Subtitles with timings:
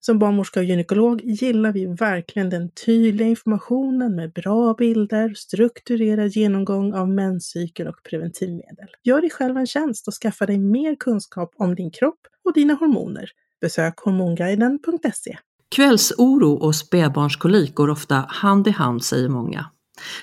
[0.00, 6.94] Som barnmorska och gynekolog gillar vi verkligen den tydliga informationen med bra bilder, strukturerad genomgång
[6.94, 8.86] av menscykel och preventivmedel.
[9.04, 12.74] Gör dig själv en tjänst och skaffa dig mer kunskap om din kropp och dina
[12.74, 13.30] hormoner.
[13.60, 15.38] Besök hormonguiden.se.
[15.76, 19.66] Kvällsoro och spädbarnskolik går ofta hand i hand säger många.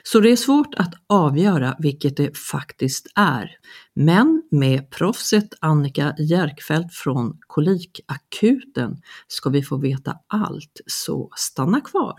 [0.03, 3.51] Så det är svårt att avgöra vilket det faktiskt är.
[3.93, 12.15] Men med proffset Annika Järkfält från Kolikakuten ska vi få veta allt, så stanna kvar!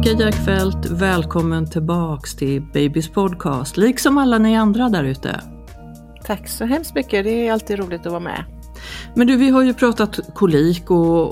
[0.00, 5.40] Annika Järkfeldt, välkommen tillbaks till Babys podcast, liksom alla ni andra där ute.
[6.24, 8.44] Tack så hemskt mycket, det är alltid roligt att vara med.
[9.14, 11.26] Men du, vi har ju pratat kolik och,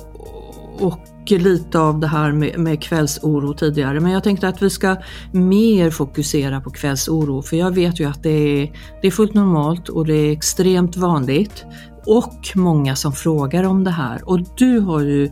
[0.81, 4.97] och lite av det här med, med kvällsoro tidigare, men jag tänkte att vi ska
[5.33, 9.89] mer fokusera på kvällsoro, för jag vet ju att det är, det är fullt normalt
[9.89, 11.65] och det är extremt vanligt
[12.06, 14.29] och många som frågar om det här.
[14.29, 15.31] Och du har ju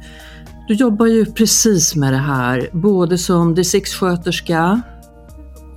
[0.67, 4.83] du jobbar ju precis med det här, både som distriktssköterska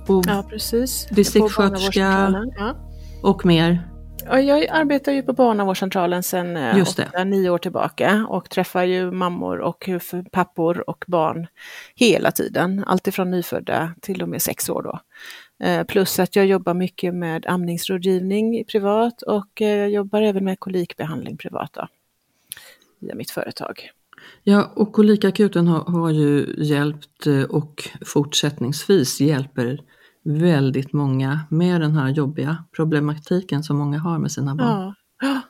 [0.06, 1.06] och ja, precis.
[1.10, 2.74] distriktssköterska ja.
[3.22, 3.90] och mer.
[4.24, 9.10] Ja, jag arbetar ju på barnavårdscentralen sedan eh, åtta, nio år tillbaka och träffar ju
[9.10, 9.88] mammor och
[10.32, 11.46] pappor och barn
[11.94, 15.00] hela tiden, alltifrån nyfödda till och med sex år då.
[15.66, 21.36] Eh, plus att jag jobbar mycket med amningsrådgivning privat och eh, jobbar även med kolikbehandling
[21.36, 21.88] privat då,
[23.00, 23.90] via mitt företag.
[24.42, 29.80] Ja, och Kolikakuten har, har ju hjälpt eh, och fortsättningsvis hjälper
[30.24, 34.68] väldigt många med den här jobbiga problematiken som många har med sina barn.
[34.68, 35.40] Ja.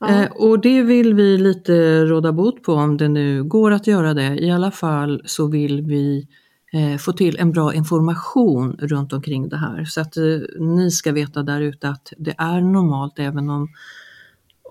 [0.00, 0.08] Ja.
[0.08, 4.14] Eh, och det vill vi lite råda bot på om det nu går att göra
[4.14, 4.36] det.
[4.36, 6.28] I alla fall så vill vi
[6.72, 10.16] eh, få till en bra information runt omkring det här så att
[10.60, 13.68] ni ska veta där ute att det är normalt även om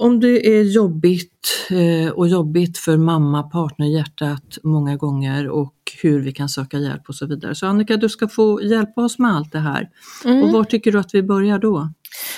[0.01, 6.21] om det är jobbigt eh, och jobbigt för mamma, partner, hjärtat många gånger och hur
[6.21, 7.55] vi kan söka hjälp och så vidare.
[7.55, 9.89] Så Annika, du ska få hjälpa oss med allt det här.
[10.25, 10.43] Mm.
[10.43, 11.89] Och var tycker du att vi börjar då?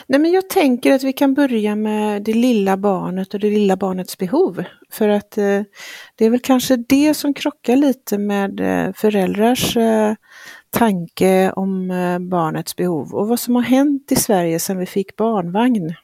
[0.07, 3.77] Nej, men jag tänker att vi kan börja med det lilla barnet och det lilla
[3.77, 4.63] barnets behov.
[4.91, 5.61] För att eh,
[6.15, 10.13] det är väl kanske det som krockar lite med eh, föräldrars eh,
[10.69, 15.15] tanke om eh, barnets behov och vad som har hänt i Sverige sedan vi fick
[15.15, 15.95] barnvagn.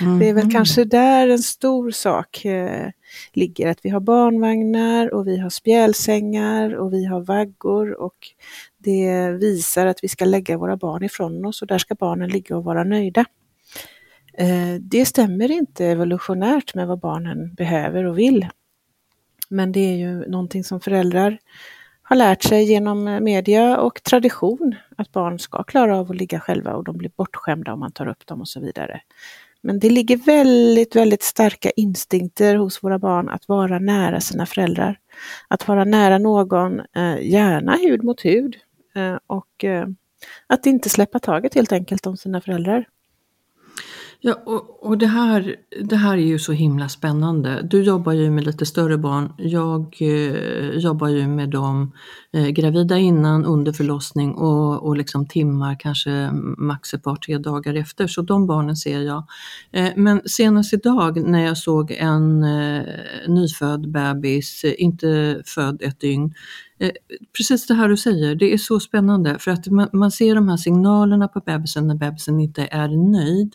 [0.00, 0.18] Mm.
[0.18, 0.52] Det är väl mm.
[0.52, 2.90] kanske där en stor sak eh,
[3.32, 8.16] ligger, att vi har barnvagnar och vi har spjälsängar och vi har vaggor och
[8.78, 12.56] det visar att vi ska lägga våra barn ifrån oss och där ska barnen ligga
[12.56, 13.24] och vara nöjda.
[14.38, 18.46] Eh, det stämmer inte evolutionärt med vad barnen behöver och vill.
[19.48, 21.38] Men det är ju någonting som föräldrar
[22.02, 26.74] har lärt sig genom media och tradition, att barn ska klara av att ligga själva
[26.74, 29.00] och de blir bortskämda om man tar upp dem och så vidare.
[29.66, 34.98] Men det ligger väldigt, väldigt starka instinkter hos våra barn att vara nära sina föräldrar.
[35.48, 38.56] Att vara nära någon, eh, gärna hud mot hud.
[38.94, 39.86] Eh, och eh,
[40.46, 42.84] att inte släppa taget helt enkelt om sina föräldrar.
[44.20, 47.62] Ja, och, och det, här, det här är ju så himla spännande.
[47.70, 49.32] Du jobbar ju med lite större barn.
[49.38, 51.92] Jag eh, jobbar ju med dem
[52.32, 57.74] eh, gravida innan, under förlossning och, och liksom timmar, kanske max ett par, tre dagar
[57.74, 58.06] efter.
[58.06, 59.24] Så de barnen ser jag.
[59.72, 62.82] Eh, men senast idag när jag såg en eh,
[63.28, 66.34] nyfödd bebis, eh, inte född ett dygn,
[66.78, 66.90] eh,
[67.36, 70.48] precis det här du säger, det är så spännande för att man, man, ser de
[70.48, 73.54] här signalerna på bebisen när bebisen inte är nöjd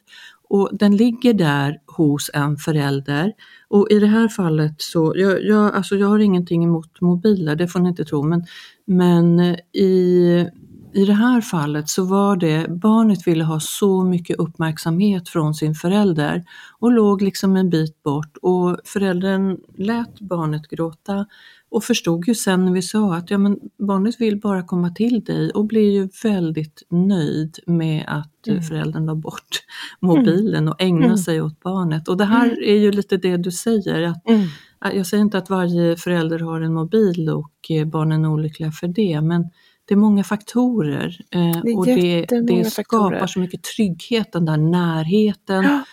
[0.53, 3.33] och den ligger där hos en förälder.
[3.69, 7.67] Och i det här fallet så, jag, jag, alltså jag har ingenting emot mobiler, det
[7.67, 8.45] får ni inte tro, men,
[8.85, 10.49] men eh, i,
[10.93, 15.75] i det här fallet så var det, barnet ville ha så mycket uppmärksamhet från sin
[15.75, 16.43] förälder
[16.79, 21.25] och låg liksom en bit bort och föräldern lät barnet gråta
[21.71, 25.23] och förstod ju sen när vi sa att ja, men barnet vill bara komma till
[25.23, 28.63] dig och blir ju väldigt nöjd med att mm.
[28.63, 29.63] föräldern la bort
[29.99, 31.17] mobilen och ägnar mm.
[31.17, 32.07] sig åt barnet.
[32.07, 32.57] Och det här mm.
[32.63, 34.01] är ju lite det du säger.
[34.01, 34.47] Att, mm.
[34.79, 38.87] Jag säger inte att varje förälder har en mobil och eh, barnen är olyckliga för
[38.87, 39.49] det, men
[39.85, 44.57] det är många faktorer eh, det och det, det skapar så mycket trygghet, den där
[44.57, 45.83] närheten ja.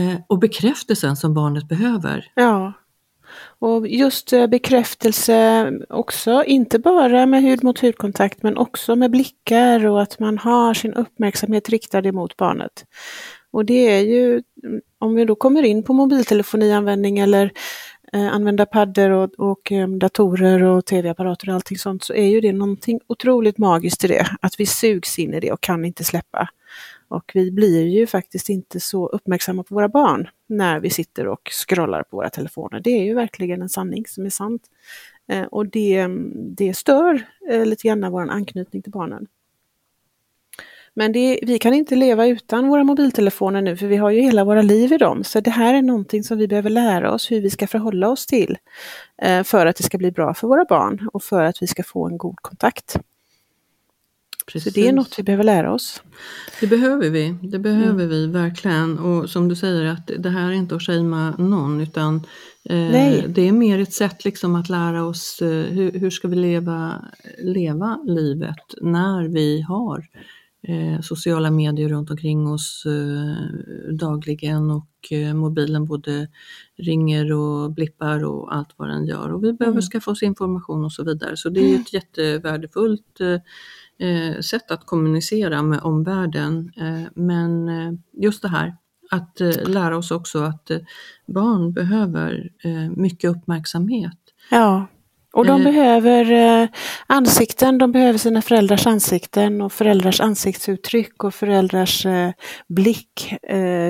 [0.00, 2.30] eh, och bekräftelsen som barnet behöver.
[2.34, 2.72] Ja,
[3.64, 9.86] och just eh, bekräftelse också, inte bara med hud mot hudkontakt men också med blickar
[9.86, 12.84] och att man har sin uppmärksamhet riktad emot barnet.
[13.50, 14.42] Och det är ju,
[14.98, 17.52] om vi då kommer in på mobiltelefonianvändning eller
[18.12, 22.40] eh, använda paddor och, och eh, datorer och tv-apparater och allting sånt så är ju
[22.40, 26.04] det någonting otroligt magiskt i det, att vi sugs in i det och kan inte
[26.04, 26.48] släppa.
[27.08, 31.50] Och vi blir ju faktiskt inte så uppmärksamma på våra barn när vi sitter och
[31.50, 32.80] scrollar på våra telefoner.
[32.80, 34.62] Det är ju verkligen en sanning som är sant.
[35.28, 39.26] Eh, och det, det stör eh, lite grann vår anknytning till barnen.
[40.96, 44.44] Men det, vi kan inte leva utan våra mobiltelefoner nu för vi har ju hela
[44.44, 45.24] våra liv i dem.
[45.24, 48.26] Så det här är någonting som vi behöver lära oss hur vi ska förhålla oss
[48.26, 48.56] till
[49.22, 51.82] eh, för att det ska bli bra för våra barn och för att vi ska
[51.82, 52.96] få en god kontakt.
[54.52, 54.74] Precis.
[54.74, 56.02] Så det är något vi behöver lära oss.
[56.60, 58.08] Det behöver vi, det behöver mm.
[58.08, 58.98] vi verkligen.
[58.98, 62.16] Och som du säger att det här är inte att shamea någon utan
[62.64, 66.36] eh, det är mer ett sätt liksom att lära oss eh, hur, hur ska vi
[66.36, 67.04] leva,
[67.38, 70.08] leva livet när vi har
[70.68, 76.28] eh, sociala medier runt omkring oss eh, dagligen och eh, mobilen både
[76.76, 79.32] ringer och blippar och allt vad den gör.
[79.32, 79.82] Och vi behöver mm.
[79.82, 81.36] skaffa oss information och så vidare.
[81.36, 83.38] Så det är ett jättevärdefullt eh,
[84.40, 86.72] sätt att kommunicera med omvärlden.
[86.76, 88.76] Eh, men eh, just det här
[89.10, 90.78] att eh, lära oss också att eh,
[91.26, 92.50] barn behöver
[92.96, 94.18] mycket uppmärksamhet.
[94.50, 94.86] Ja,
[95.32, 96.68] och de behöver
[97.06, 102.06] ansikten, de behöver sina föräldrars ansikten och föräldrars ansiktsuttryck och föräldrars
[102.66, 103.34] blick.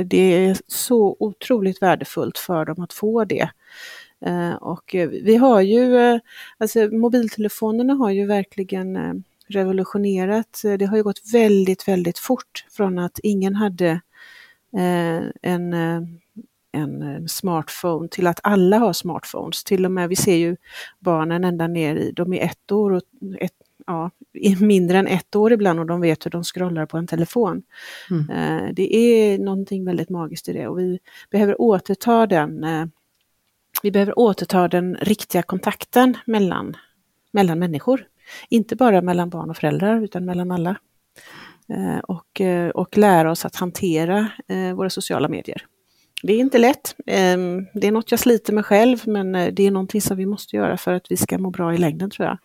[0.06, 3.48] Det är så otroligt värdefullt för dem att få det.
[4.60, 6.20] Och vi har ju,
[6.58, 9.24] alltså mobiltelefonerna har ju verkligen
[9.54, 10.62] revolutionerat.
[10.78, 13.90] Det har ju gått väldigt, väldigt fort från att ingen hade
[14.76, 16.02] eh, en, eh,
[16.72, 19.64] en eh, smartphone till att alla har smartphones.
[19.64, 20.56] Till och med, vi ser ju
[20.98, 23.02] barnen ända ner i, de är ett år och
[23.40, 23.52] ett,
[23.86, 24.10] ja,
[24.60, 27.62] mindre än ett år ibland och de vet hur de scrollar på en telefon.
[28.10, 28.74] Mm.
[28.74, 30.98] Det är någonting väldigt magiskt i det och vi
[31.30, 32.66] behöver återta den
[33.82, 36.76] vi behöver återta den riktiga kontakten mellan,
[37.30, 38.06] mellan människor.
[38.48, 40.76] Inte bara mellan barn och föräldrar utan mellan alla.
[41.68, 45.66] Eh, och, eh, och lära oss att hantera eh, våra sociala medier.
[46.22, 46.96] Det är inte lätt.
[47.06, 50.56] Ehm, det är något jag sliter med själv men det är någonting som vi måste
[50.56, 52.38] göra för att vi ska må bra i längden tror jag.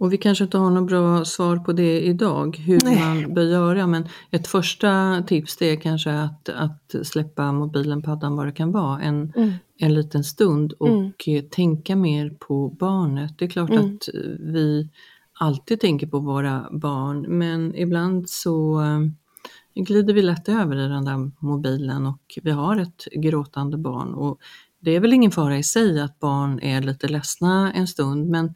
[0.00, 3.00] Och vi kanske inte har något bra svar på det idag, hur Nej.
[3.00, 8.36] man bör göra, men ett första tips det är kanske att, att släppa mobilen, paddan,
[8.36, 9.52] vad det kan vara, en, mm.
[9.78, 10.88] en liten stund och
[11.26, 11.48] mm.
[11.50, 13.38] tänka mer på barnet.
[13.38, 13.84] Det är klart mm.
[13.84, 14.08] att
[14.40, 14.88] vi
[15.40, 19.00] alltid tänker på våra barn, men ibland så eh,
[19.84, 24.14] glider vi lätt över i den där mobilen och vi har ett gråtande barn.
[24.14, 24.38] Och
[24.80, 28.54] det är väl ingen fara i sig att barn är lite ledsna en stund, men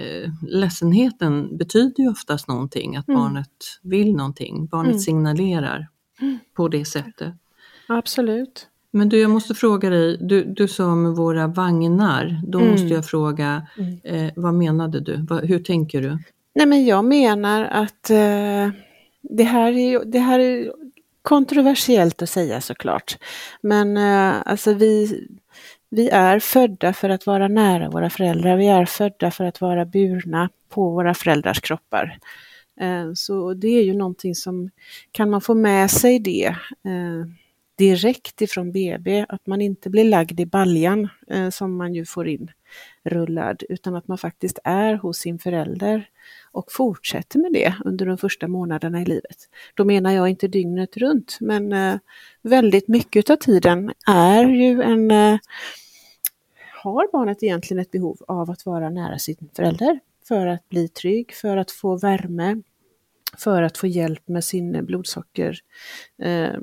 [0.00, 3.20] eh, ledsenheten betyder ju oftast någonting, att mm.
[3.20, 4.66] barnet vill någonting.
[4.66, 5.00] Barnet mm.
[5.00, 5.88] signalerar
[6.20, 6.38] mm.
[6.56, 7.34] på det sättet.
[7.88, 8.68] Absolut.
[8.90, 12.70] Men du, jag måste fråga dig, du, du sa med våra vagnar, då mm.
[12.70, 14.00] måste jag fråga, mm.
[14.04, 15.16] eh, vad menade du?
[15.16, 16.18] Va, hur tänker du?
[16.54, 18.70] Nej men jag menar att eh,
[19.22, 20.72] det, här är, det här är
[21.22, 23.18] kontroversiellt att säga såklart.
[23.60, 25.26] Men eh, alltså vi,
[25.90, 29.84] vi är födda för att vara nära våra föräldrar, vi är födda för att vara
[29.84, 32.18] burna på våra föräldrars kroppar.
[32.80, 34.70] Eh, så det är ju någonting som,
[35.12, 36.46] kan man få med sig det
[36.84, 37.26] eh,
[37.76, 42.28] direkt ifrån BB, att man inte blir lagd i baljan eh, som man ju får
[42.28, 42.50] in
[43.04, 46.08] rullad, utan att man faktiskt är hos sin förälder
[46.52, 49.36] och fortsätter med det under de första månaderna i livet.
[49.74, 51.98] Då menar jag inte dygnet runt, men eh,
[52.42, 55.38] väldigt mycket av tiden är ju en eh,
[56.86, 61.34] har barnet egentligen ett behov av att vara nära sin förälder för att bli trygg,
[61.34, 62.62] för att få värme,
[63.38, 65.58] för att få hjälp med sin blodsocker,
[66.22, 66.54] eh,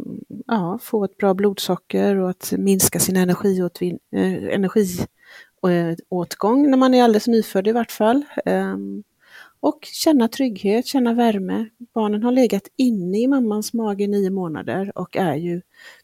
[0.48, 6.94] ja, få ett bra blodsocker och att minska sin energiåtvin, eh, energiåtgång eh, när man
[6.94, 8.24] är alldeles nyfödd i vart fall.
[8.46, 8.78] Eh,
[9.64, 11.70] och känna trygghet, känna värme.
[11.94, 15.62] Barnen har legat inne i mammans mage i nio månader och är ju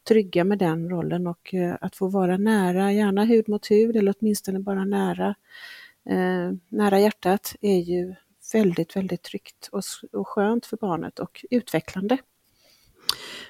[0.07, 4.15] trygga med den rollen och eh, att få vara nära, gärna hud mot hud eller
[4.19, 5.35] åtminstone bara nära,
[6.09, 8.15] eh, nära hjärtat är ju
[8.53, 12.17] väldigt, väldigt tryggt och, och skönt för barnet och utvecklande.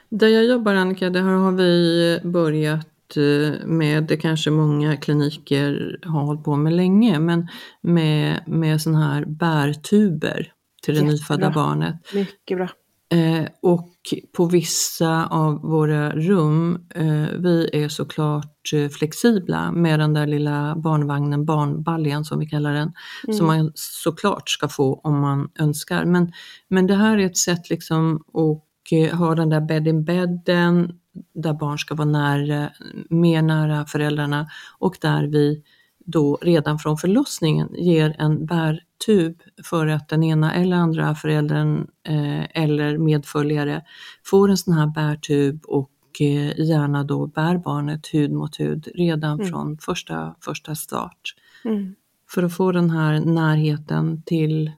[0.10, 2.88] Där jag jobbar Annika, där har vi börjat
[3.18, 7.48] Eh, med, det kanske många kliniker har hållit på med länge, men
[7.82, 11.12] med, med sådana här bärtuber till det Jättebra.
[11.12, 11.96] nyfödda barnet.
[12.14, 12.70] Mycket bra.
[13.12, 13.96] Eh, och
[14.38, 20.76] på vissa av våra rum, eh, vi är såklart eh, flexibla med den där lilla
[20.76, 22.94] barnvagnen, barnbaljan som vi kallar den,
[23.28, 23.38] mm.
[23.38, 26.06] som man såklart ska få om man önskar.
[26.06, 26.32] Men,
[26.68, 30.92] men det här är ett sätt liksom att eh, ha den där bed in bedden,
[31.34, 32.70] där barn ska vara nära,
[33.10, 34.48] mer nära föräldrarna
[34.80, 35.64] och där vi
[36.12, 42.64] då redan från förlossningen ger en bärtub för att den ena eller andra föräldern eh,
[42.64, 43.86] eller medföljare
[44.24, 49.34] får en sån här bärtub och eh, gärna då bär barnet hud mot hud redan
[49.34, 49.48] mm.
[49.48, 51.36] från första, första start.
[51.66, 51.96] Mm.
[52.30, 54.72] För att få den här närheten till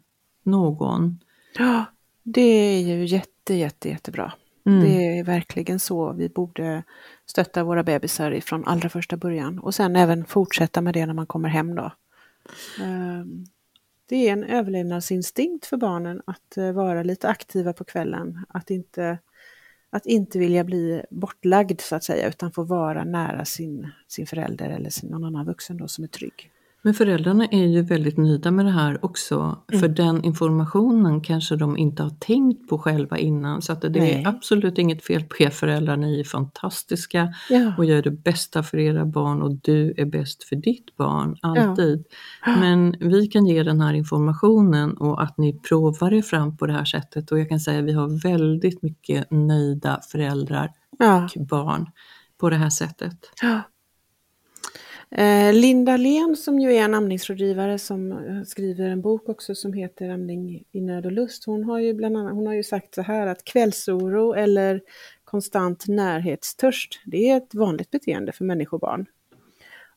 [0.44, 1.20] någon.
[1.58, 1.86] Ja,
[2.24, 4.34] det är ju jätte, jätte, jättebra.
[4.66, 4.80] Mm.
[4.84, 6.84] Det är verkligen så vi borde
[7.26, 11.26] stötta våra bebisar ifrån allra första början och sen även fortsätta med det när man
[11.26, 11.92] kommer hem då.
[12.82, 13.46] Ehm,
[14.06, 19.18] det är en överlevnadsinstinkt för barnen att eh, vara lite aktiva på kvällen, att inte,
[19.90, 24.70] att inte vilja bli bortlagd så att säga utan få vara nära sin, sin förälder
[24.70, 26.52] eller sin, någon annan vuxen då som är trygg.
[26.84, 29.64] Men föräldrarna är ju väldigt nöjda med det här också.
[29.72, 29.82] Mm.
[29.82, 33.62] För den informationen kanske de inte har tänkt på själva innan.
[33.62, 34.14] Så att det Nej.
[34.14, 37.74] är absolut inget fel på er föräldrar, ni är fantastiska ja.
[37.78, 42.06] och gör det bästa för era barn och du är bäst för ditt barn, alltid.
[42.46, 42.56] Ja.
[42.60, 46.74] Men vi kan ge den här informationen och att ni provar er fram på det
[46.74, 47.32] här sättet.
[47.32, 51.30] Och jag kan säga att vi har väldigt mycket nöjda föräldrar ja.
[51.36, 51.86] och barn
[52.40, 53.32] på det här sättet.
[55.16, 59.74] Eh, Linda Len som ju är en amningsrådgivare som eh, skriver en bok också som
[59.74, 61.46] heter Amning i nöd och lust.
[61.46, 64.82] Hon har ju bland annat hon har ju sagt så här att kvällsoro eller
[65.24, 69.06] konstant närhetstörst, det är ett vanligt beteende för människobarn.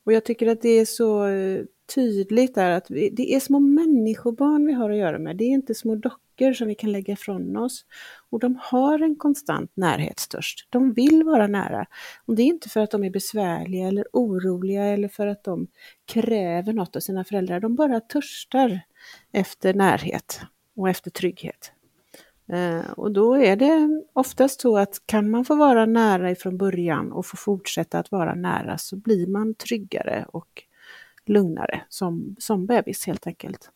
[0.05, 3.59] Och jag tycker att det är så eh, tydligt där att vi, det är små
[3.59, 5.37] människobarn vi har att göra med.
[5.37, 7.85] Det är inte små dockor som vi kan lägga ifrån oss.
[8.35, 10.67] Och de har en konstant närhetstörst.
[10.71, 11.87] De vill vara nära.
[12.27, 15.67] Och det är inte för att de är besvärliga eller oroliga eller för att de
[16.05, 17.61] kräver något av sina föräldrar.
[17.61, 18.81] De bara törstar
[19.33, 20.41] efter närhet
[20.77, 21.73] och efter trygghet.
[22.53, 27.13] Eh, och då är det oftast så att kan man få vara nära ifrån början
[27.13, 30.63] och få fortsätta att vara nära så blir man tryggare och
[31.27, 33.71] lugnare som, som bebis helt enkelt.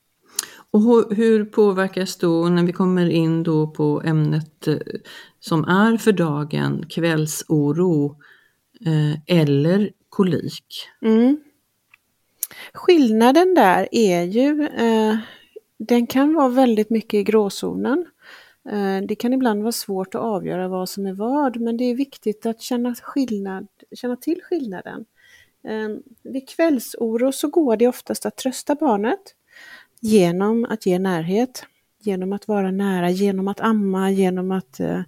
[0.70, 4.76] Och hur påverkas då, när vi kommer in då på ämnet eh,
[5.40, 8.16] som är för dagen, kvällsoro
[8.86, 10.88] eh, eller kolik?
[11.02, 11.40] Mm.
[12.72, 15.16] Skillnaden där är ju, eh,
[15.78, 18.06] den kan vara väldigt mycket i gråzonen.
[18.70, 21.94] Eh, det kan ibland vara svårt att avgöra vad som är vad, men det är
[21.94, 25.04] viktigt att känna, skillnad, känna till skillnaden.
[25.68, 25.88] Eh,
[26.32, 29.34] vid kvällsoro så går det oftast att trösta barnet
[30.00, 31.66] genom att ge närhet,
[32.00, 35.00] genom att vara nära, genom att amma, genom att eh,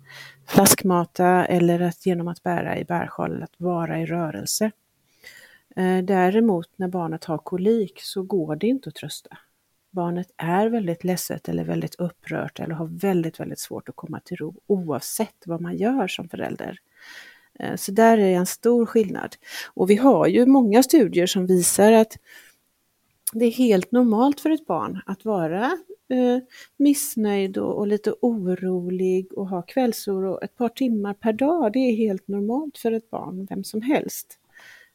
[0.47, 4.71] flaskmata eller att, genom att bära i bärsjal, att vara i rörelse.
[5.77, 9.39] Eh, däremot när barnet har kolik så går det inte att trösta.
[9.91, 14.37] Barnet är väldigt ledset eller väldigt upprört eller har väldigt, väldigt svårt att komma till
[14.37, 16.79] ro oavsett vad man gör som förälder.
[17.59, 19.37] Eh, så där är en stor skillnad.
[19.75, 22.19] Och vi har ju många studier som visar att
[23.33, 25.65] det är helt normalt för ett barn att vara
[26.09, 26.39] eh,
[26.77, 31.73] missnöjd och, och, lite orolig och ha kvällsoro ett par timmar per dag.
[31.73, 34.39] Det är helt normalt för ett barn, vem som helst.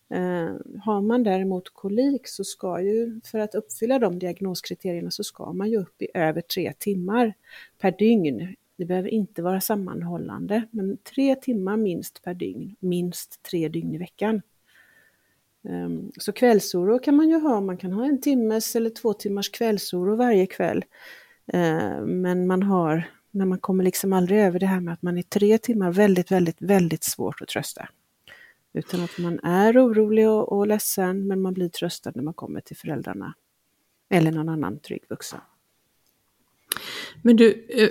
[0.10, 5.54] Eh, har man däremot kolik så ska ju, för att uppfylla de diagnoskriterierna, så ska
[5.54, 7.34] man ju upp i över tre timmar
[7.78, 8.56] per dygn.
[8.78, 13.98] Det behöver inte vara sammanhållande, men tre timmar minst per dygn, minst tre dygn i
[13.98, 14.42] veckan.
[15.70, 19.50] Ehm, så kvällsoro kan man ju ha, man kan ha en timmes eller två timmars
[19.50, 20.86] kvällsoro varje kväll.
[21.54, 25.18] Ehm, men man har, när man kommer liksom aldrig över det här med att man
[25.18, 27.90] är tre timmar väldigt, väldigt, väldigt svårt att trösta.
[28.74, 32.62] Utan att man är orolig och, och ledsen men man blir tröstad när man kommer
[32.62, 33.34] till föräldrarna.
[34.10, 35.40] Eller någon annan trygg vuxen.
[37.22, 37.90] Men du, eh,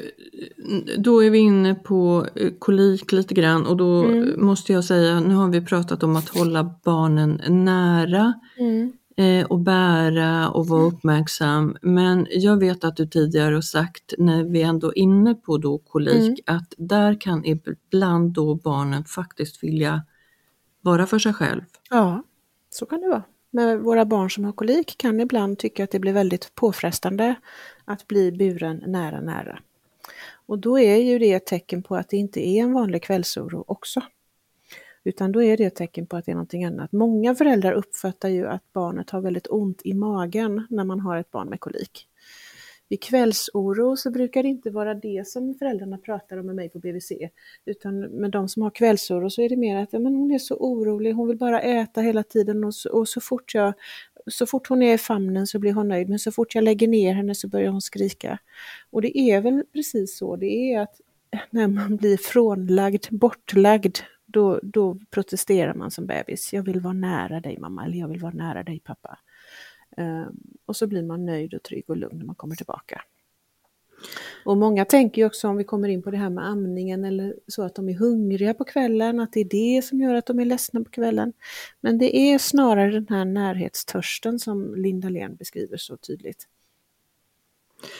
[0.98, 4.46] då är vi inne på eh, kolik lite grann och då mm.
[4.46, 8.92] måste jag säga, nu har vi pratat om att hålla barnen nära mm.
[9.16, 10.94] Eh, och bära och vara mm.
[10.94, 11.76] uppmärksam.
[11.82, 15.78] Men jag vet att du tidigare har sagt, när vi ändå är inne på då
[15.78, 16.58] kolik, mm.
[16.58, 20.02] att där kan ibland då barnen faktiskt vilja
[20.80, 21.60] vara för sig själv.
[21.90, 22.22] Ja,
[22.70, 23.22] så kan det vara.
[23.50, 27.34] Men våra barn som har kolik kan ibland tycka att det blir väldigt påfrestande
[27.84, 29.58] att bli buren nära, nära.
[30.46, 33.64] Och då är ju det ett tecken på att det inte är en vanlig kvällsoro
[33.66, 34.02] också.
[35.04, 36.92] Utan då är det ett tecken på att det är någonting annat.
[36.92, 41.30] Många föräldrar uppfattar ju att barnet har väldigt ont i magen när man har ett
[41.30, 42.08] barn med kolik.
[42.88, 46.78] Vid kvällsoro så brukar det inte vara det som föräldrarna pratar om med mig på
[46.78, 47.12] BVC.
[47.64, 50.38] Utan med de som har kvällsoro så är det mer att ja, men hon är
[50.38, 53.74] så orolig, hon vill bara äta hela tiden och så, och så fort jag
[54.30, 56.88] så fort hon är i famnen så blir hon nöjd, men så fort jag lägger
[56.88, 58.38] ner henne så börjar hon skrika.
[58.90, 61.00] Och det är väl precis så, det är att
[61.50, 66.52] när man blir frånlagd, bortlagd, då, då protesterar man som bebis.
[66.52, 69.18] Jag vill vara nära dig mamma, eller jag vill vara nära dig pappa.
[69.96, 73.02] Um, och så blir man nöjd och trygg och lugn när man kommer tillbaka.
[74.44, 77.34] Och många tänker ju också om vi kommer in på det här med amningen eller
[77.48, 79.44] så att de är hungriga på kvällen, att det är
[79.76, 81.32] det som gör att de är ledsna på kvällen.
[81.80, 86.48] Men det är snarare den här närhetstörsten som Linda Len beskriver så tydligt.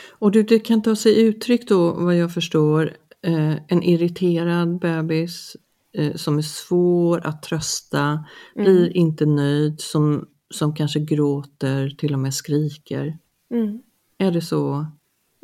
[0.09, 5.57] Och du, det kan ta sig uttryck då vad jag förstår, eh, en irriterad bebis
[5.93, 8.25] eh, som är svår att trösta,
[8.57, 8.65] mm.
[8.65, 13.19] blir inte nöjd, som, som kanske gråter, till och med skriker.
[13.51, 13.83] Mm.
[14.19, 14.87] Är det så?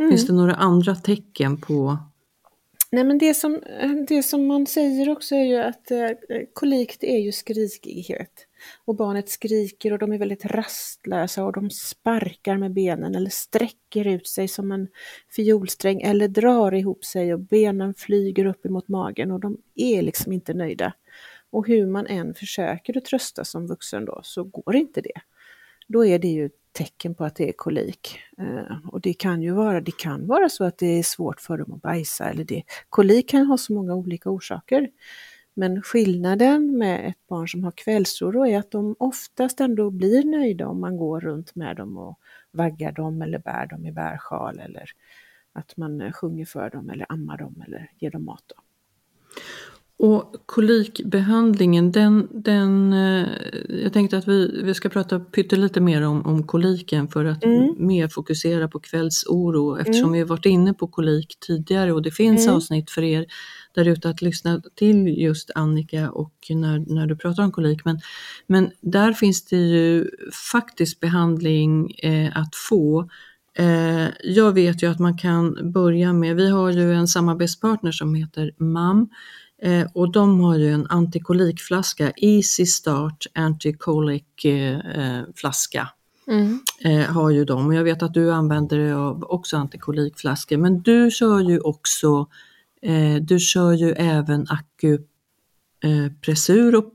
[0.00, 0.10] Mm.
[0.10, 1.98] Finns det några andra tecken på
[2.92, 3.60] Nej men det som,
[4.08, 6.08] det som man säger också är ju att eh,
[6.52, 8.46] kolik är ju skrikighet.
[8.84, 14.06] Och barnet skriker och de är väldigt rastlösa och de sparkar med benen eller sträcker
[14.06, 14.88] ut sig som en
[15.28, 20.32] fiolsträng eller drar ihop sig och benen flyger upp emot magen och de är liksom
[20.32, 20.92] inte nöjda.
[21.50, 25.20] Och hur man än försöker att trösta som vuxen då så går inte det.
[25.88, 28.18] Då är det ju tecken på att det är kolik.
[28.38, 31.58] Eh, och det kan ju vara, det kan vara så att det är svårt för
[31.58, 32.62] dem att bajsa eller det.
[32.88, 34.90] Kolik kan ha så många olika orsaker.
[35.54, 40.68] Men skillnaden med ett barn som har kvällsoro är att de oftast ändå blir nöjda
[40.68, 42.18] om man går runt med dem och
[42.50, 44.90] vaggar dem eller bär dem i bärsjal eller
[45.52, 48.44] att man sjunger för dem eller ammar dem eller ger dem mat.
[48.46, 48.62] Då.
[50.02, 53.28] Och kolikbehandlingen, den, den, eh,
[53.68, 57.74] jag tänkte att vi, vi ska prata pyttelite mer om, om koliken för att mm.
[57.78, 60.12] mer fokusera på kvällsoro eftersom mm.
[60.12, 62.56] vi har varit inne på kolik tidigare och det finns mm.
[62.56, 63.26] avsnitt för er
[63.74, 67.84] där ute att lyssna till just Annika och när, när du pratar om kolik.
[67.84, 68.00] Men,
[68.46, 70.10] men där finns det ju
[70.52, 73.08] faktiskt behandling eh, att få
[73.58, 78.14] eh, jag vet ju att man kan börja med, vi har ju en samarbetspartner som
[78.14, 79.08] heter MAM
[79.62, 85.88] Eh, och de har ju en antikolikflaska, Easy Start Anticolic eh, flaska.
[86.26, 86.60] Mm.
[86.84, 90.82] Eh, har ju de och jag vet att du använder dig av också antikolikflaskor men
[90.82, 92.26] du kör ju också,
[92.82, 94.46] eh, du kör ju även
[95.82, 96.92] akupressur och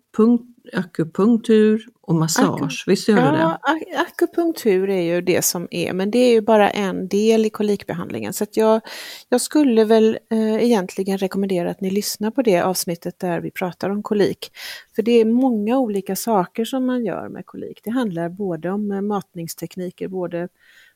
[0.73, 3.99] akupunktur och massage, Aku visst gör ja, du det?
[3.99, 8.34] Akupunktur är ju det som är, men det är ju bara en del i kolikbehandlingen.
[8.34, 8.82] Så att jag,
[9.30, 13.89] jag skulle väl eh, egentligen rekommendera att ni lyssnar på det avsnittet där vi pratar
[13.89, 14.51] om kolik.
[14.95, 17.82] För det är många olika saker som man gör med kolik.
[17.84, 20.47] Det handlar både om eh, matningstekniker, både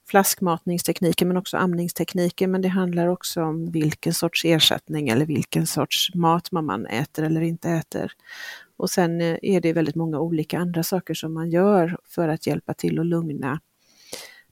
[0.09, 2.47] flaskmatningstekniker men också amningstekniker.
[2.47, 7.41] Men det handlar också om vilken sorts ersättning eller vilken sorts mat man äter eller
[7.41, 8.11] inte äter.
[8.79, 12.47] Och sen eh, är det väldigt många olika andra saker som man gör för att
[12.47, 13.59] hjälpa till att lugna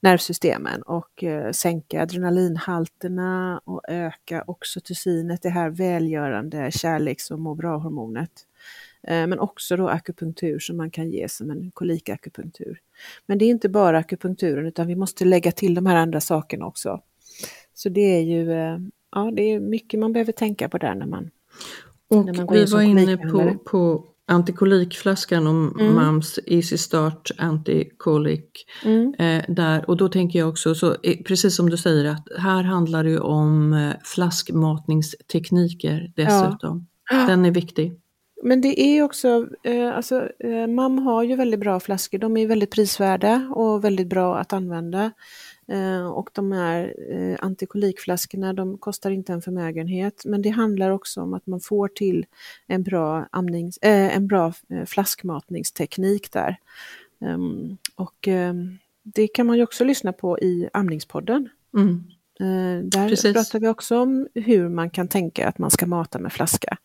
[0.00, 8.30] nervsystemen och eh, sänka adrenalinhalterna och öka oxytocinet, det här välgörande kärleks och må bra-hormonet.
[9.02, 12.80] Eh, men också då akupunktur som man kan ge som en kolikakupunktur.
[13.26, 16.66] Men det är inte bara akupunkturen utan vi måste lägga till de här andra sakerna
[16.66, 17.00] också.
[17.74, 18.52] Så det är ju
[19.12, 21.30] ja, det är mycket man behöver tänka på där när man,
[22.08, 25.94] och när man går in vi var inne på, på antikolikflaskan och mm.
[25.94, 28.44] MAMS Easy Start Anticolic.
[28.84, 29.14] Mm.
[29.18, 32.62] Eh, där, och då tänker jag också, så, eh, precis som du säger, att här
[32.62, 36.86] handlar det om eh, flaskmatningstekniker dessutom.
[37.10, 37.26] Ja.
[37.26, 38.00] Den är viktig.
[38.42, 42.46] Men det är också, eh, alltså eh, MAM har ju väldigt bra flaskor, de är
[42.46, 45.10] väldigt prisvärda och väldigt bra att använda.
[45.68, 51.22] Eh, och de här eh, antikolikflaskorna, de kostar inte en förmögenhet, men det handlar också
[51.22, 52.26] om att man får till
[52.66, 56.56] en bra, amnings, eh, en bra eh, flaskmatningsteknik där.
[57.20, 61.48] Ehm, och ehm, det kan man ju också lyssna på i Amningspodden.
[61.76, 62.04] Mm.
[62.40, 63.32] Eh, där Precis.
[63.32, 66.78] pratar vi också om hur man kan tänka att man ska mata med flaska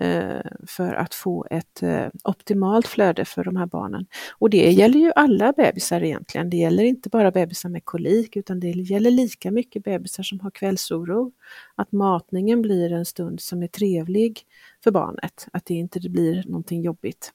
[0.00, 4.06] eh, för att få ett eh, optimalt flöde för de här barnen.
[4.38, 6.50] Och det gäller ju alla bebisar egentligen.
[6.50, 10.50] Det gäller inte bara bebisar med kolik utan det gäller lika mycket bebisar som har
[10.50, 11.32] kvällsoro.
[11.74, 14.42] Att matningen blir en stund som är trevlig
[14.84, 17.32] för barnet, att det inte blir någonting jobbigt.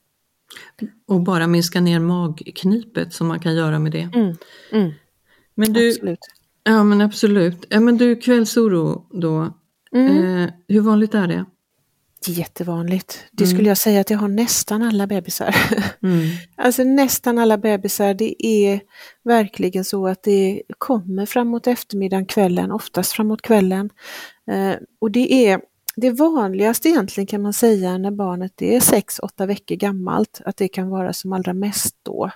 [1.08, 4.10] Och bara minska ner magknipet som man kan göra med det.
[4.14, 4.36] Mm,
[4.72, 4.92] mm.
[5.56, 6.20] Men du, Absolut.
[6.64, 7.66] Ja men absolut.
[7.70, 9.54] Ja, men du, kvällsoro då.
[9.96, 10.44] Mm.
[10.44, 11.46] Eh, hur vanligt är det?
[12.28, 13.20] Jättevanligt.
[13.32, 13.68] Det skulle mm.
[13.68, 15.56] jag säga att jag har nästan alla bebisar.
[16.04, 16.30] Mm.
[16.56, 18.82] alltså nästan alla bebisar, det är
[19.24, 23.90] verkligen så att det kommer framåt eftermiddagen, kvällen, oftast framåt kvällen.
[24.52, 25.62] Eh, och det är
[25.96, 30.90] det vanligaste egentligen kan man säga när barnet är 6-8 veckor gammalt, att det kan
[30.90, 32.32] vara som allra mest då.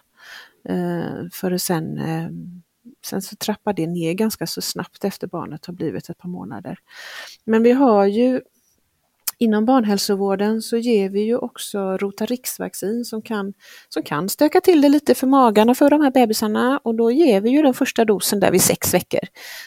[0.70, 2.30] Eh, för att sen eh,
[3.06, 6.80] Sen så trappar det ner ganska så snabbt efter barnet har blivit ett par månader.
[7.46, 8.42] Men vi har ju
[9.38, 13.54] Inom barnhälsovården så ger vi ju också Rotarixvaccin som kan,
[13.90, 17.42] som kan stöka till det lite för magarna för de här bebisarna och då ger
[17.42, 19.20] vi ju den första dosen där vid sex veckor.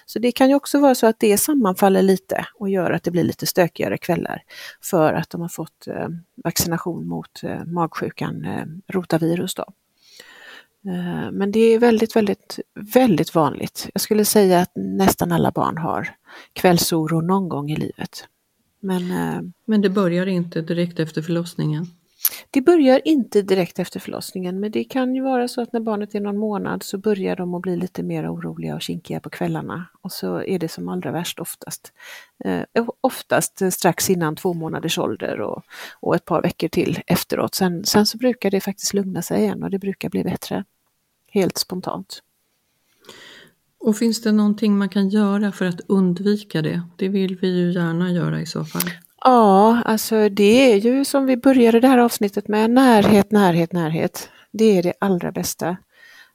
[0.07, 3.11] Så det kan ju också vara så att det sammanfaller lite och gör att det
[3.11, 4.43] blir lite stökigare kvällar
[4.83, 6.09] för att de har fått eh,
[6.45, 9.55] vaccination mot eh, magsjukan eh, rotavirus.
[9.55, 9.65] Då.
[10.89, 12.61] Eh, men det är väldigt, väldigt,
[12.95, 13.91] väldigt vanligt.
[13.95, 16.09] Jag skulle säga att nästan alla barn har
[16.53, 18.25] kvällsoro någon gång i livet.
[18.81, 21.87] Men, eh, men det börjar inte direkt efter förlossningen?
[22.51, 26.15] Det börjar inte direkt efter förlossningen men det kan ju vara så att när barnet
[26.15, 29.87] är någon månad så börjar de att bli lite mer oroliga och kinkiga på kvällarna
[30.03, 31.93] och så är det som allra värst oftast.
[32.45, 35.63] Eh, oftast strax innan två månaders ålder och,
[36.01, 37.55] och ett par veckor till efteråt.
[37.55, 40.65] Sen, sen så brukar det faktiskt lugna sig igen och det brukar bli bättre.
[41.39, 42.23] Helt spontant.
[43.81, 46.83] Och finns det någonting man kan göra för att undvika det?
[46.97, 48.91] Det vill vi ju gärna göra i så fall.
[49.25, 54.29] Ja, alltså det är ju som vi började det här avsnittet med, närhet, närhet, närhet.
[54.53, 55.77] Det är det allra bästa.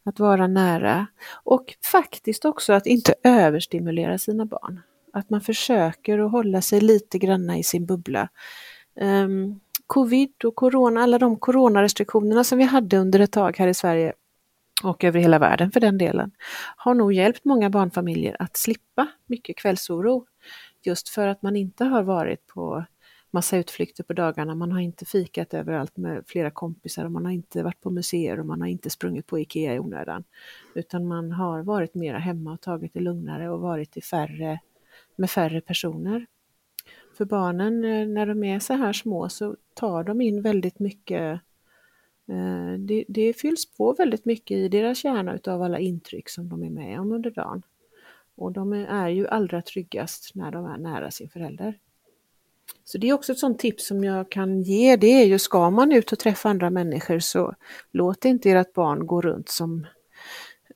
[0.05, 1.07] Att vara nära.
[1.43, 4.81] Och faktiskt också att inte överstimulera sina barn.
[5.13, 8.29] Att man försöker att hålla sig lite granna i sin bubbla.
[9.01, 13.73] Um, Covid och corona, alla de coronarestriktionerna som vi hade under ett tag här i
[13.73, 14.13] Sverige
[14.83, 16.31] och över hela världen för den delen,
[16.77, 20.25] har nog hjälpt många barnfamiljer att slippa mycket kvällsoro.
[20.83, 22.85] Just för att man inte har varit på
[23.31, 27.31] massa utflykter på dagarna, man har inte fikat överallt med flera kompisar och man har
[27.31, 30.23] inte varit på museer och man har inte sprungit på IKEA i onödan.
[30.75, 34.59] Utan man har varit mera hemma och tagit det lugnare och varit i färre,
[35.15, 36.25] med färre personer.
[37.17, 41.41] För barnen, eh, när de är så här små, så tar de in väldigt mycket
[42.29, 46.63] Eh, det, det fylls på väldigt mycket i deras hjärna utav alla intryck som de
[46.63, 47.63] är med om under dagen.
[48.35, 51.79] Och de är ju allra tryggast när de är nära sin förälder.
[52.83, 55.69] Så det är också ett sånt tips som jag kan ge, det är ju ska
[55.69, 57.55] man ut och träffa andra människor så
[57.91, 59.87] låt inte ert barn gå runt som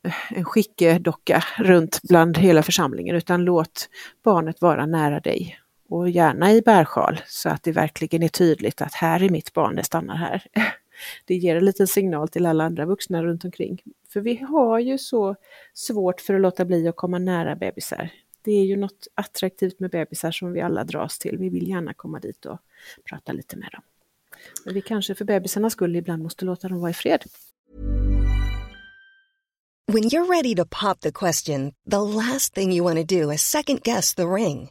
[0.04, 3.88] eh, en skickedocka runt bland hela församlingen utan låt
[4.24, 5.58] barnet vara nära dig
[5.88, 9.76] och gärna i bärsjal så att det verkligen är tydligt att här är mitt barn,
[9.76, 10.42] det stannar här.
[11.24, 13.82] det ger en liten signal till alla andra vuxna runt omkring.
[14.08, 15.36] För vi har ju så
[15.74, 18.10] svårt för att låta bli att komma nära bebisar.
[18.42, 21.38] Det är ju något attraktivt med bebisar som vi alla dras till.
[21.38, 22.58] Vi vill gärna komma dit och
[23.04, 23.82] prata lite med dem.
[24.64, 27.24] Men vi kanske för bebisarnas skull ibland måste låta dem vara i fred.
[29.92, 33.42] When you're ready to pop the question, the last thing you want to do is
[33.42, 34.70] second guess the ring.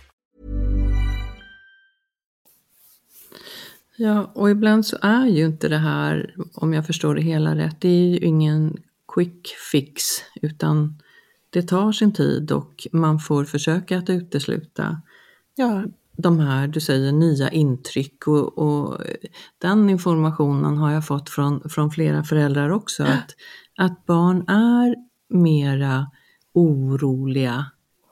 [3.95, 7.81] Ja, och ibland så är ju inte det här, om jag förstår det hela rätt,
[7.81, 8.77] det är ju ingen
[9.13, 10.03] quick fix,
[10.41, 10.99] utan
[11.49, 15.01] det tar sin tid och man får försöka att utesluta
[15.55, 15.83] Ja,
[16.17, 19.01] de här, du säger, nya intryck och, och
[19.57, 23.35] den informationen har jag fått från, från flera föräldrar också, att,
[23.77, 24.95] att barn är
[25.29, 26.11] mera
[26.53, 27.65] oroliga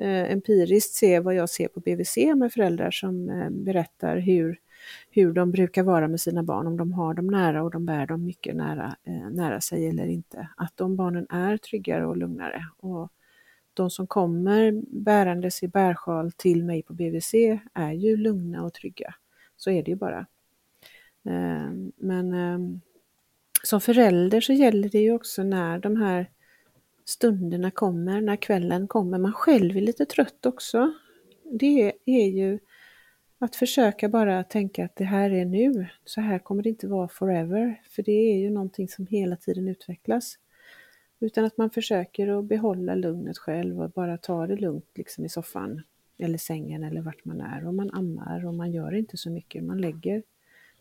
[0.02, 4.56] eh, empiriskt se vad jag ser på BVC med föräldrar som eh, berättar hur,
[5.10, 8.06] hur de brukar vara med sina barn, om de har dem nära och de bär
[8.06, 10.48] dem mycket nära, eh, nära sig eller inte.
[10.56, 12.64] Att de barnen är tryggare och lugnare.
[12.76, 13.12] Och
[13.74, 17.34] de som kommer bärandes i bärsjal till mig på BVC
[17.74, 19.14] är ju lugna och trygga.
[19.56, 20.26] Så är det ju bara.
[21.24, 22.78] Eh, Men eh,
[23.62, 26.30] som förälder så gäller det ju också när de här
[27.04, 29.18] stunderna kommer, när kvällen kommer.
[29.18, 30.92] Man själv är lite trött också.
[31.44, 32.58] Det är ju
[33.42, 35.87] att försöka bara tänka att det här är nu.
[36.05, 37.83] Så här kommer det inte vara forever.
[37.90, 40.38] För det är ju någonting som hela tiden utvecklas.
[41.20, 45.29] Utan att man försöker att behålla lugnet själv och bara ta det lugnt liksom i
[45.29, 45.83] soffan
[46.18, 47.66] eller sängen eller vart man är.
[47.66, 49.64] Och man ammar och man gör inte så mycket.
[49.64, 50.22] Man lägger,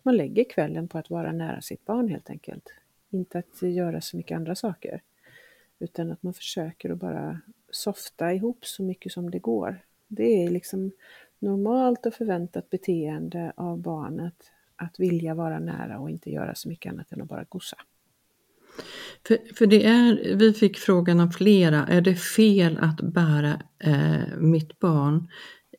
[0.04, 2.74] man lägger kvällen på att vara nära sitt barn helt enkelt.
[3.10, 5.02] Inte att göra så mycket andra saker.
[5.80, 9.80] Utan att man försöker att bara softa ihop så mycket som det går.
[10.08, 10.92] Det är liksom
[11.40, 16.92] normalt och förväntat beteende av barnet att vilja vara nära och inte göra så mycket
[16.92, 17.78] annat än att bara gossa.
[19.28, 24.38] För, för det är, vi fick frågan av flera, är det fel att bära eh,
[24.38, 25.28] mitt barn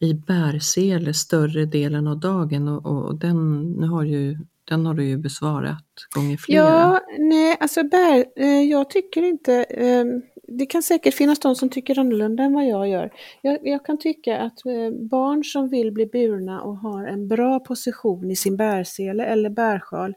[0.01, 2.69] i bärsele större delen av dagen?
[2.69, 6.65] Och, och den, nu har ju, den har du ju besvarat gånger flera.
[6.65, 10.05] Ja, nej, alltså bär, eh, jag tycker inte, eh,
[10.51, 13.11] det kan säkert finnas de som tycker annorlunda än vad jag gör.
[13.43, 17.61] Jag, jag kan tycka att eh, barn som vill bli burna och har en bra
[17.61, 20.15] position i sin bärsele eller bärsjal,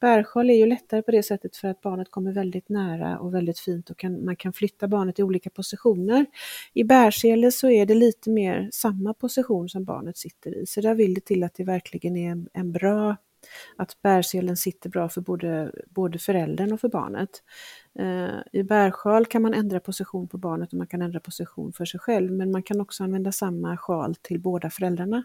[0.00, 3.58] bärsjal är ju lättare på det sättet för att barnet kommer väldigt nära och väldigt
[3.58, 6.26] fint och kan, man kan flytta barnet i olika positioner.
[6.74, 10.94] I bärsele så är det lite mer samma position som barnet sitter i, så där
[10.94, 13.16] vill det till att det verkligen är en, en bra
[13.76, 17.30] att bärselen sitter bra för både, både föräldern och för barnet.
[17.98, 21.84] Eh, I bärsjal kan man ändra position på barnet och man kan ändra position för
[21.84, 25.24] sig själv, men man kan också använda samma sjal till båda föräldrarna.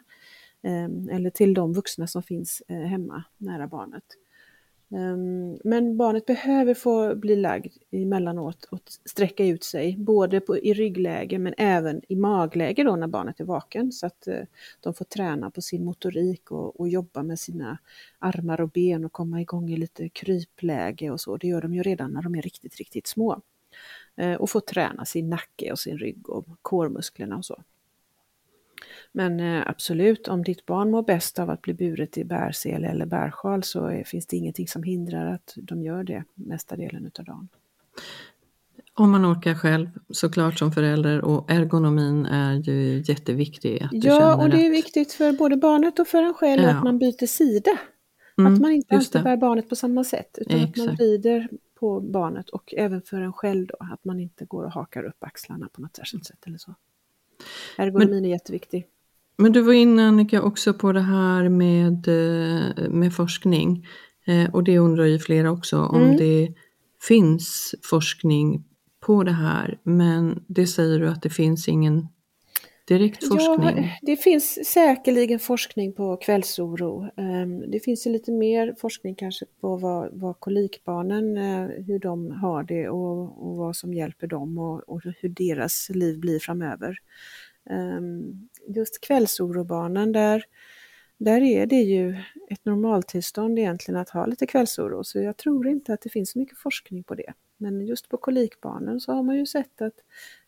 [0.64, 4.04] Eh, eller till de vuxna som finns eh, hemma nära barnet.
[4.92, 10.74] Ehm, men barnet behöver få bli lagd emellanåt och sträcka ut sig, både på, i
[10.74, 14.42] ryggläge men även i magläge då när barnet är vaken så att eh,
[14.80, 17.78] de får träna på sin motorik och, och jobba med sina
[18.20, 21.38] armar och ben och komma igång i lite krypläge och så.
[21.38, 23.42] Det gör de ju redan när de är riktigt, riktigt små.
[24.16, 27.64] Ehm, och få träna sin nacke och sin rygg och kårmusklerna och så.
[29.16, 33.06] Men eh, absolut, om ditt barn mår bäst av att bli buret i bärsele eller
[33.06, 37.26] bärsjal så är, finns det ingenting som hindrar att de gör det mesta delen utav
[37.26, 37.48] dagen.
[38.94, 43.84] Om man orkar själv såklart som förälder och ergonomin är ju jätteviktig.
[43.84, 46.70] Att ja, och det är viktigt för både barnet och för en själv ja.
[46.70, 47.72] att man byter sida.
[48.38, 50.80] Mm, att man inte alltid bär barnet på samma sätt utan Exakt.
[50.80, 51.50] att man vrider
[51.80, 55.24] på barnet och även för en själv då, att man inte går och hakar upp
[55.24, 56.76] axlarna på något särskilt sätt eller så.
[57.78, 58.88] Ergonomin Men, är jätteviktig.
[59.38, 63.88] Men du var inne Annika också på det här med, eh, med forskning
[64.28, 66.18] eh, och det undrar ju flera också om mm.
[66.18, 66.54] det
[67.08, 68.64] finns forskning
[69.06, 72.08] på det här men det säger du att det finns ingen
[72.88, 73.86] direkt forskning?
[73.86, 77.10] Ja, det finns säkerligen forskning på kvällsoro.
[77.18, 82.32] Ehm, det finns ju lite mer forskning kanske på vad, vad kolikbarnen, eh, hur de
[82.32, 86.98] har det och, och vad som hjälper dem och, och hur deras liv blir framöver.
[87.70, 90.44] Ehm, just kvällsorobarnen, där,
[91.18, 92.16] där är det ju
[92.50, 96.40] ett normaltillstånd egentligen att ha lite kvällsoro, så jag tror inte att det finns så
[96.40, 97.34] mycket forskning på det.
[97.58, 99.94] Men just på kolikbarnen så har man ju sett att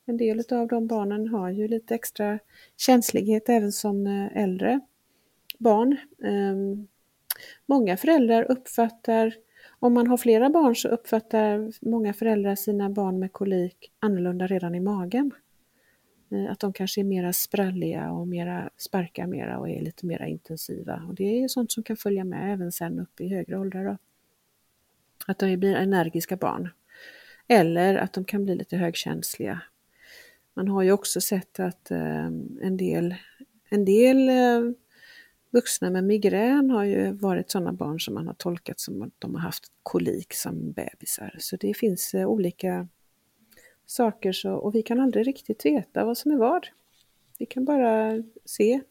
[0.05, 2.39] en del av de barnen har ju lite extra
[2.77, 4.79] känslighet även som eh, äldre
[5.57, 5.97] barn.
[6.23, 6.87] Ehm,
[7.65, 9.33] många föräldrar uppfattar,
[9.79, 14.75] om man har flera barn så uppfattar många föräldrar sina barn med kolik annorlunda redan
[14.75, 15.31] i magen.
[16.31, 20.27] Eh, att de kanske är mera spralliga och mera, sparkar mera och är lite mera
[20.27, 21.03] intensiva.
[21.07, 23.85] Och det är sånt som kan följa med även sen upp i högre åldrar.
[23.85, 23.97] Då.
[25.27, 26.69] Att de blir energiska barn.
[27.47, 29.61] Eller att de kan bli lite högkänsliga.
[30.53, 32.25] Man har ju också sett att eh,
[32.61, 33.15] en del,
[33.69, 34.71] en del eh,
[35.49, 39.35] vuxna med migrän har ju varit sådana barn som man har tolkat som att de
[39.35, 41.35] har haft kolik som bebisar.
[41.39, 42.87] Så det finns olika
[43.87, 46.67] saker så, och vi kan aldrig riktigt veta vad som är vad.
[47.39, 48.81] Vi kan bara se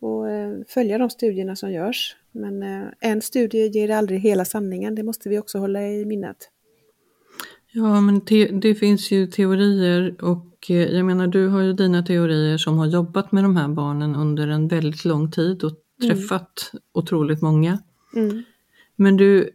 [0.00, 2.16] och eh, följa de studierna som görs.
[2.32, 6.36] Men eh, en studie ger aldrig hela sanningen, det måste vi också hålla i minnet.
[7.72, 8.20] Ja, men
[8.60, 12.86] det finns ju teorier och eh, jag menar du har ju dina teorier som har
[12.86, 16.16] jobbat med de här barnen under en väldigt lång tid och mm.
[16.16, 16.82] träffat mm.
[16.92, 17.78] otroligt många.
[18.16, 18.42] Mm.
[18.96, 19.50] Men du,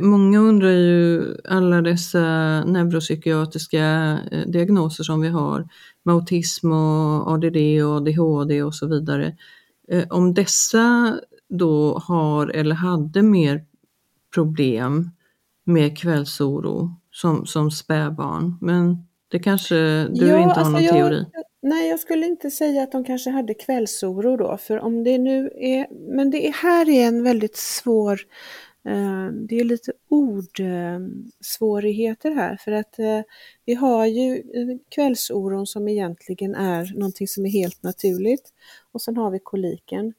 [0.00, 2.20] många undrar ju alla dessa
[2.64, 5.68] neuropsykiatriska eh, diagnoser som vi har
[6.02, 9.36] med autism och ADD och ADHD och så vidare.
[9.88, 13.64] Eh, om dessa då har eller hade mer
[14.34, 15.10] problem
[15.64, 18.58] med kvällsoro som, som spädbarn.
[18.60, 21.24] Men det kanske du ja, inte har alltså någon jag, teori?
[21.62, 25.50] Nej, jag skulle inte säga att de kanske hade kvällsoro då, för om det nu
[25.56, 32.30] är, men det är, här är en väldigt svår Eh, Eh, det är lite ordsvårigheter
[32.30, 33.20] eh, här för att eh,
[33.64, 34.42] vi har ju
[34.88, 38.52] kvällsoron som egentligen är någonting som är helt naturligt
[38.92, 40.14] och sen har vi koliken.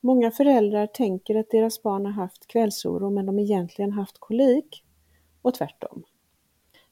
[0.00, 4.84] Många föräldrar tänker att deras barn har haft kvällsoro men de egentligen haft kolik
[5.42, 6.02] och tvärtom.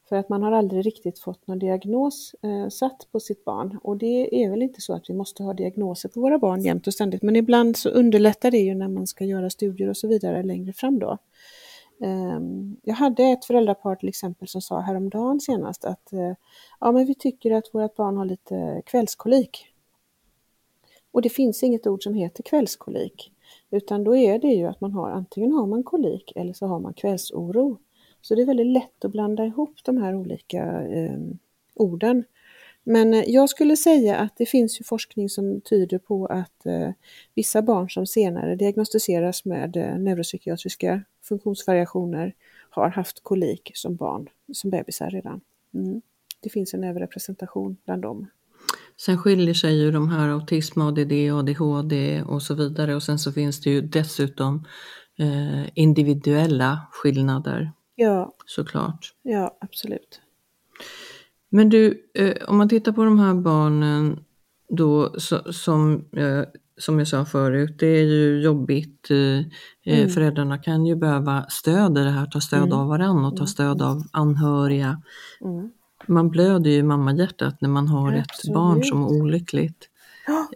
[0.08, 3.78] För att man har aldrig riktigt fått någon diagnos eh, satt på sitt barn.
[3.82, 6.86] Och det är väl inte så att vi måste ha diagnoser på våra barn jämt
[6.86, 10.08] och ständigt, men ibland så underlättar det ju när man ska göra studier och så
[10.08, 11.18] vidare längre fram då.
[12.02, 12.40] Eh,
[12.82, 16.32] jag hade ett föräldrapar till exempel som sa häromdagen senast att eh,
[16.80, 19.66] ja, men vi tycker att vårt barn har lite kvällskolik.
[21.12, 23.32] Och det finns inget ord som heter kvällskolik,
[23.70, 26.80] utan då är det ju att man har antingen har man kolik eller så har
[26.80, 27.78] man kvällsoro.
[28.20, 31.18] Så det är väldigt lätt att blanda ihop de här olika eh,
[31.74, 32.24] orden.
[32.88, 36.90] Men eh, jag skulle säga att det finns ju forskning som tyder på att eh,
[37.34, 42.34] vissa barn som senare diagnostiseras med eh, neuropsykiatriska funktionsvariationer
[42.70, 45.40] har haft kolik som barn, som bebisar redan.
[45.74, 46.02] Mm.
[46.40, 48.26] Det finns en överrepresentation bland dem.
[48.96, 53.32] Sen skiljer sig ju de här autism, ADD, ADHD och så vidare och sen så
[53.32, 54.64] finns det ju dessutom
[55.18, 58.34] eh, individuella skillnader Ja.
[58.46, 59.14] Såklart.
[59.22, 60.20] Ja, absolut.
[61.48, 64.24] Men du, eh, om man tittar på de här barnen
[64.68, 66.42] då så, som, eh,
[66.78, 69.10] som jag sa förut, det är ju jobbigt.
[69.10, 69.38] Eh,
[69.84, 70.08] eh mm.
[70.10, 72.72] Föräldrarna kan ju behöva stöd i det här, ta stöd mm.
[72.72, 73.46] av varandra och ta mm.
[73.46, 75.02] stöd av anhöriga.
[75.44, 75.70] Mm.
[76.06, 78.44] Man blöder ju i mammahjärtat när man har Absolut.
[78.44, 79.88] ett barn som är olyckligt.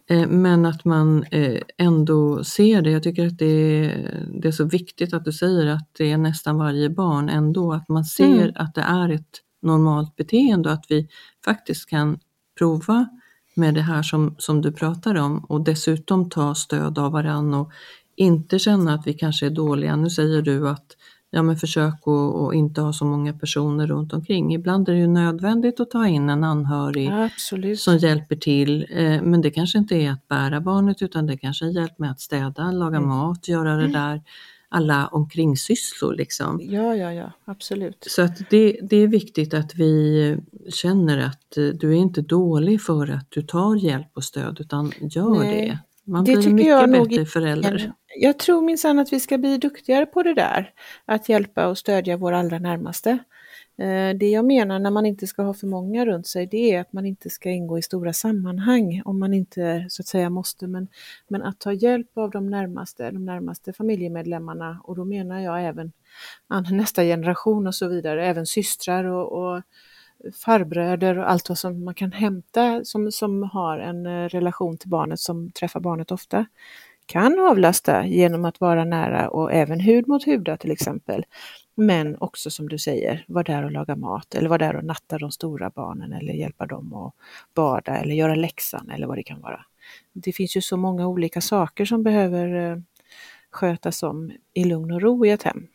[0.06, 2.90] Eh, men att man eh, ändå ser det.
[2.90, 6.18] Jag tycker att det är, det är så viktigt att du säger att det är
[6.18, 8.52] nästan varje barn ändå, att man ser mm.
[8.54, 11.08] att det är ett normalt beteende och att vi
[11.44, 12.18] faktiskt kan
[12.58, 13.08] prova
[13.54, 17.72] med det här som, som du pratar om och dessutom ta stöd av varann och
[18.16, 19.96] inte känna att vi kanske är dåliga.
[19.96, 20.96] Nu säger du att
[21.30, 24.54] ja, men försök att inte ha så många personer runt omkring.
[24.54, 27.28] Ibland är det ju nödvändigt att ta in en anhörig ja,
[27.76, 28.86] som hjälper till.
[28.90, 32.10] Eh, men det kanske inte är att bära barnet utan det kanske är hjälp med
[32.10, 33.08] att städa, laga mm.
[33.08, 33.92] mat, göra det mm.
[33.92, 34.22] där
[34.68, 36.14] alla omkringsysslor.
[36.14, 36.60] Liksom.
[36.62, 38.06] Ja, ja, ja, absolut.
[38.08, 40.36] Så att det, det är viktigt att vi
[40.68, 44.92] känner att eh, du är inte dålig för att du tar hjälp och stöd utan
[45.00, 45.66] gör Nej.
[45.66, 45.78] det.
[46.04, 47.92] Man det blir mycket bättre nog, förälder.
[48.16, 50.72] Jag tror minsann att vi ska bli duktigare på det där,
[51.04, 53.10] att hjälpa och stödja våra allra närmaste.
[53.78, 56.80] Eh, det jag menar när man inte ska ha för många runt sig, det är
[56.80, 60.66] att man inte ska ingå i stora sammanhang om man inte så att säga måste,
[60.66, 60.88] men,
[61.28, 65.92] men att ta hjälp av de närmaste, de närmaste familjemedlemmarna och då menar jag även
[66.70, 69.62] nästa generation och så vidare, även systrar och, och
[70.44, 74.88] farbröder och allt vad som man kan hämta som, som har en eh, relation till
[74.88, 76.46] barnet som träffar barnet ofta
[77.10, 81.24] kan avlasta genom att vara nära och även hud mot hud till exempel.
[81.74, 85.18] Men också som du säger, vara där och laga mat eller vara där och natta
[85.18, 87.14] de stora barnen eller hjälpa dem att
[87.54, 89.64] bada eller göra läxan eller vad det kan vara.
[90.12, 92.78] Det finns ju så många olika saker som behöver eh,
[93.50, 95.66] skötas om i lugn och ro i ett hem.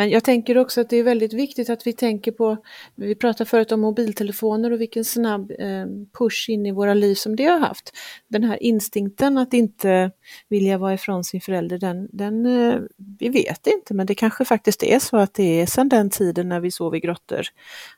[0.00, 2.56] Men jag tänker också att det är väldigt viktigt att vi tänker på,
[2.94, 5.86] vi pratade förut om mobiltelefoner och vilken snabb eh,
[6.18, 7.92] push in i våra liv som det har haft.
[8.28, 10.10] Den här instinkten att inte
[10.48, 12.78] vilja vara ifrån sin förälder, den, den eh,
[13.18, 16.48] vi vet inte, men det kanske faktiskt är så att det är sedan den tiden
[16.48, 17.42] när vi sov i grottor,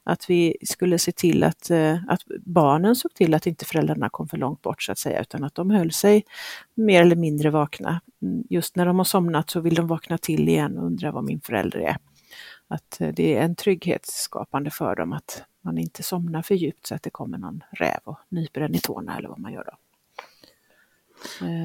[0.05, 4.29] att vi skulle se till att, eh, att barnen såg till att inte föräldrarna kom
[4.29, 6.25] för långt bort så att säga, utan att de höll sig
[6.75, 8.01] mer eller mindre vakna.
[8.23, 11.25] Mm, just när de har somnat så vill de vakna till igen och undra vad
[11.25, 11.97] min förälder är.
[12.69, 16.95] Att eh, det är en trygghetsskapande för dem att man inte somnar för djupt så
[16.95, 19.77] att det kommer någon räv och nyper en i tårna eller vad man gör då.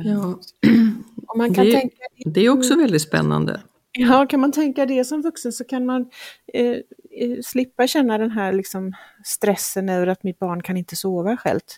[0.06, 0.40] Ja.
[1.38, 1.96] man kan det, tänka,
[2.26, 3.62] det är också väldigt spännande.
[3.92, 6.10] Ja, kan man tänka det som vuxen så kan man
[6.54, 6.78] eh,
[7.12, 8.94] eh, slippa känna den här liksom,
[9.26, 11.78] stressen över att mitt barn kan inte sova självt.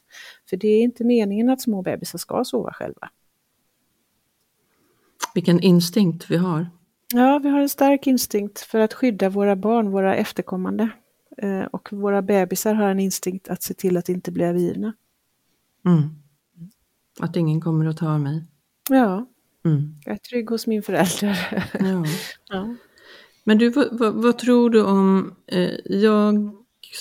[0.49, 3.09] För det är inte meningen att små bebisar ska sova själva.
[5.33, 6.69] Vilken instinkt vi har.
[7.13, 10.89] Ja, vi har en stark instinkt för att skydda våra barn, våra efterkommande.
[11.37, 14.93] Eh, och våra bebisar har en instinkt att se till att inte bli övergivna.
[15.85, 16.09] Mm.
[17.19, 18.45] Att ingen kommer att ta mig.
[18.89, 19.25] Ja,
[19.65, 19.95] mm.
[20.05, 21.61] jag är trygg hos min förälder.
[21.79, 22.05] Ja.
[22.49, 22.75] ja.
[23.43, 26.51] Men du, vad, vad, vad, tror du om, eh, jag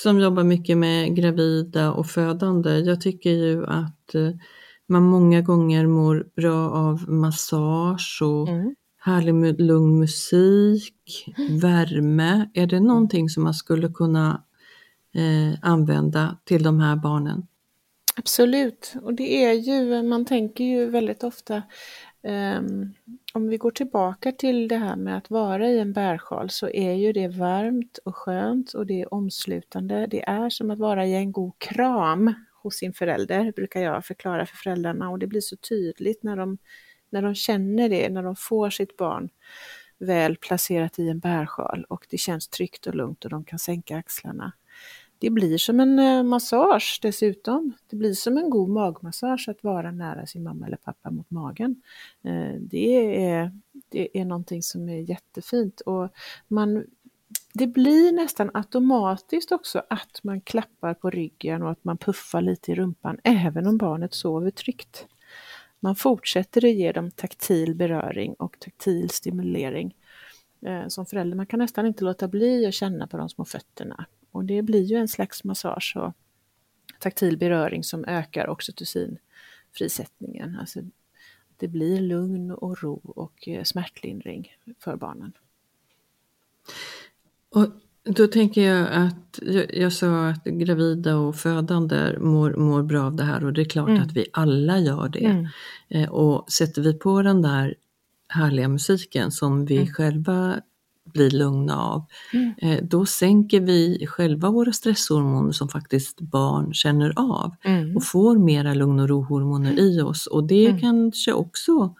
[0.02, 4.30] som jobbar mycket med gravida och födande, jag tycker ju att eh,
[4.88, 8.74] man många gånger mår bra av massage och mm.
[8.98, 11.58] härlig lugn musik, mm.
[11.58, 12.50] värme.
[12.54, 14.42] Är det någonting som man skulle kunna
[15.14, 17.46] eh, använda till de här barnen?
[18.16, 21.62] Absolut, och det är ju, man tänker ju väldigt ofta
[22.22, 22.94] um,
[23.34, 26.92] om vi går tillbaka till det här med att vara i en bärsjal så är
[26.92, 30.06] ju det varmt och skönt och det är omslutande.
[30.06, 32.34] Det är som att vara i en god kram
[32.68, 36.58] hos sin förälder, brukar jag förklara för föräldrarna och det blir så tydligt när de,
[37.10, 39.28] när de känner det, när de får sitt barn
[39.98, 43.96] väl placerat i en bärsjal och det känns tryggt och lugnt och de kan sänka
[43.96, 44.52] axlarna.
[45.20, 47.72] Det blir som en eh, massage dessutom.
[47.90, 51.82] Det blir som en god magmassage att vara nära sin mamma eller pappa mot magen.
[52.24, 53.52] Eh, det är,
[53.88, 56.08] det är någonting som är jättefint och
[56.48, 56.84] man
[57.58, 62.72] det blir nästan automatiskt också att man klappar på ryggen och att man puffar lite
[62.72, 65.06] i rumpan även om barnet sover tryggt.
[65.80, 69.96] Man fortsätter att ge dem taktil beröring och taktil stimulering.
[70.66, 74.06] Eh, som förälder man kan nästan inte låta bli att känna på de små fötterna.
[74.30, 76.12] Och det blir ju en slags massage och
[77.00, 80.56] taktil beröring som ökar oxytocinfrisättningen.
[80.60, 80.80] Alltså
[81.56, 85.32] det blir lugn och ro och eh, smärtlindring för barnen.
[87.54, 87.66] Och
[88.04, 93.16] då tänker jag att, jag, jag, sa att gravida och födande mår, mår bra av
[93.16, 94.02] det här och det är klart mm.
[94.02, 95.24] att vi alla gör det.
[95.24, 95.46] Mm.
[95.88, 97.74] Eh, och sätter vi på den där
[98.28, 99.88] härliga musiken som vi mm.
[99.88, 100.60] själva
[101.04, 102.52] blir lugna av, mm.
[102.58, 107.96] eh, då sänker vi själva våra stresshormoner som faktiskt barn känner av mm.
[107.96, 110.80] och får mera lugn och rohormoner i oss och det mm.
[110.80, 111.94] kanske också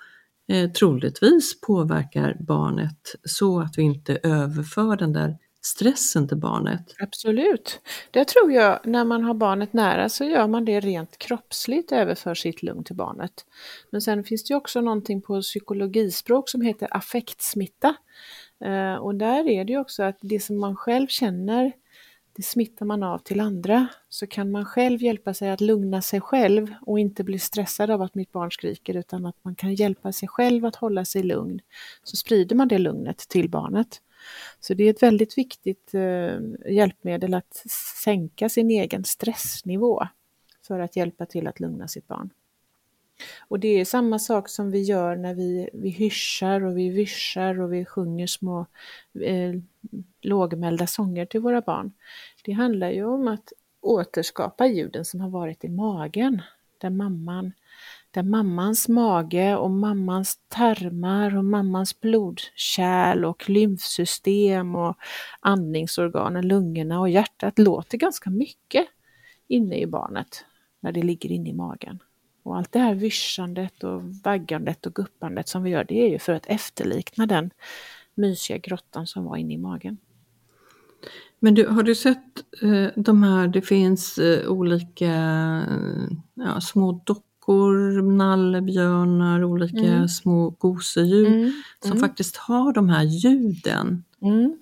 [0.49, 6.95] eh, troligtvis påverkar barnet så att vi inte överför den där stressen till barnet.
[6.99, 7.81] Absolut.
[8.11, 12.35] Det tror jag, när man har barnet nära så gör man det rent kroppsligt överför
[12.35, 13.33] sitt lugn till barnet.
[13.91, 17.95] Men sen finns det också någonting på psykologispråk som heter affektsmitta.
[18.65, 21.73] Eh, och där är det ju också att det som man själv känner,
[22.39, 23.87] det smittar man av till andra.
[24.09, 28.03] Så kan man själv hjälpa sig att lugna sig själv och inte bli stressad av
[28.03, 31.61] att mitt barn skriker utan att man kan hjälpa sig själv att hålla sig lugn.
[32.03, 34.03] Så sprider man det lugnet till barnet.
[34.61, 37.65] Så det är ett väldigt viktigt eh, hjälpmedel att
[38.05, 40.07] sänka sin egen stressnivå
[40.67, 42.31] för att hjälpa till att lugna sitt barn.
[43.39, 47.61] Och det är samma sak som vi gör när vi, vi hyschar och vi vyschar
[47.61, 48.67] och vi sjunger små
[49.21, 49.55] eh,
[50.23, 51.93] lågmälda sånger till våra barn.
[52.45, 56.43] Det handlar ju om att återskapa ljuden som har varit i magen,
[56.79, 57.53] där mamman
[58.11, 64.97] där mammans mage och mammans tarmar och mammans blodkärl och lymfsystem och
[65.41, 68.87] andningsorganen, lungorna och hjärtat låter ganska mycket
[69.49, 70.45] inne i barnet
[70.81, 71.99] när det ligger inne i magen.
[72.49, 76.19] Och allt det här vyschandet och vaggandet och guppandet som vi gör, det är ju
[76.19, 77.51] för att efterlikna den
[78.15, 79.99] mysiga grottan som var inne i magen.
[81.41, 85.15] Men du, har du sett eh, de här, det finns eh, olika
[85.71, 90.09] eh, ja, små dockor nallebjörnar, olika mm.
[90.09, 91.53] små gosedjur mm.
[91.83, 92.01] som mm.
[92.01, 94.05] faktiskt har de här ljuden.
[94.23, 94.59] Mm.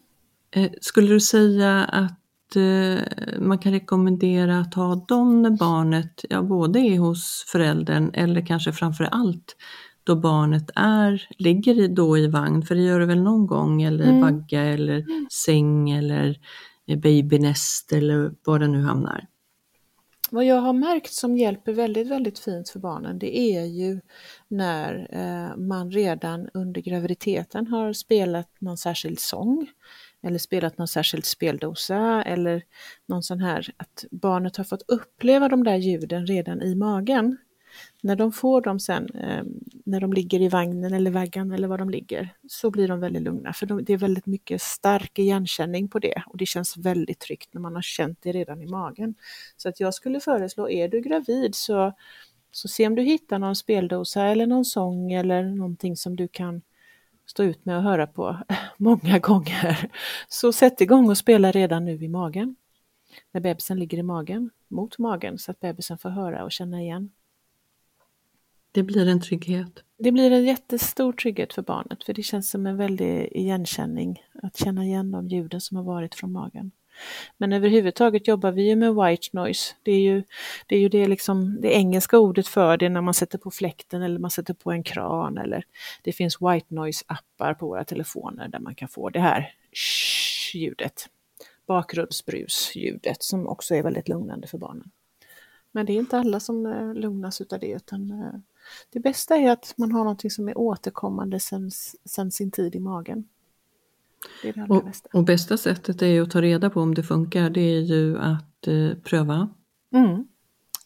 [0.50, 2.25] Eh, skulle du säga att
[3.38, 8.72] man kan rekommendera att ha dem när barnet, ja både är hos föräldern eller kanske
[8.72, 9.56] framför allt
[10.04, 13.82] då barnet är, ligger i, då i vagn, för det gör det väl någon gång,
[13.82, 14.20] eller mm.
[14.20, 15.26] vagga eller mm.
[15.32, 16.38] säng eller
[16.96, 19.26] babynest eller var det nu hamnar.
[20.30, 24.00] Vad jag har märkt som hjälper väldigt, väldigt fint för barnen det är ju
[24.48, 29.66] när eh, man redan under graviditeten har spelat någon särskild sång
[30.22, 32.62] eller spelat någon särskild speldosa eller
[33.06, 37.36] någon sån här att barnet har fått uppleva de där ljuden redan i magen
[38.02, 41.78] när de får dem sen, ehm, när de ligger i vagnen eller vaggan eller var
[41.78, 43.52] de ligger, så blir de väldigt lugna.
[43.52, 47.54] För de, det är väldigt mycket stark igenkänning på det och det känns väldigt tryggt
[47.54, 49.14] när man har känt det redan i magen.
[49.56, 51.92] Så att jag skulle föreslå, är du gravid så,
[52.50, 56.62] så se om du hittar någon speldosa eller någon sång eller någonting som du kan
[57.26, 58.38] stå ut med att höra på
[58.76, 59.90] många gånger.
[60.28, 62.56] Så sätt igång och spela redan nu i magen.
[63.32, 67.10] När bebisen ligger i magen, mot magen, så att bebisen får höra och känna igen.
[68.72, 69.82] Det blir en trygghet.
[69.98, 74.56] Det blir en jättestor trygghet för barnet för det känns som en väldig igenkänning att
[74.56, 76.70] känna igen de ljuden som har varit från magen.
[77.36, 79.74] Men överhuvudtaget jobbar vi ju med white noise.
[79.82, 80.22] Det är ju
[80.66, 84.02] det, är ju det, liksom, det engelska ordet för det när man sätter på fläkten
[84.02, 85.64] eller man sätter på en kran eller
[86.02, 89.52] det finns white noise appar på våra telefoner där man kan få det här
[90.54, 91.08] ljudet,
[91.66, 94.90] bakgrundsbrusljudet som också är väldigt lugnande för barnen.
[95.72, 98.40] Men det är inte alla som eh, lugnas utav det utan eh,
[98.90, 101.70] det bästa är att man har något som är återkommande sedan
[102.04, 103.28] sen sin tid i magen.
[104.42, 105.08] Det och, bästa.
[105.12, 108.66] och bästa sättet är att ta reda på om det funkar, det är ju att
[108.66, 109.48] eh, pröva.
[109.94, 110.24] Mm.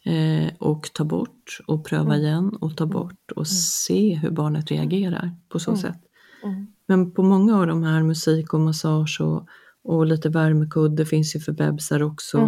[0.05, 2.26] Eh, och ta bort och pröva mm.
[2.26, 3.47] igen och ta bort och mm.
[3.47, 5.80] se hur barnet reagerar på så mm.
[5.80, 6.01] sätt.
[6.45, 6.66] Mm.
[6.86, 9.47] Men på många av de här musik och massage och,
[9.82, 12.38] och lite värmekudde finns ju för bebisar också.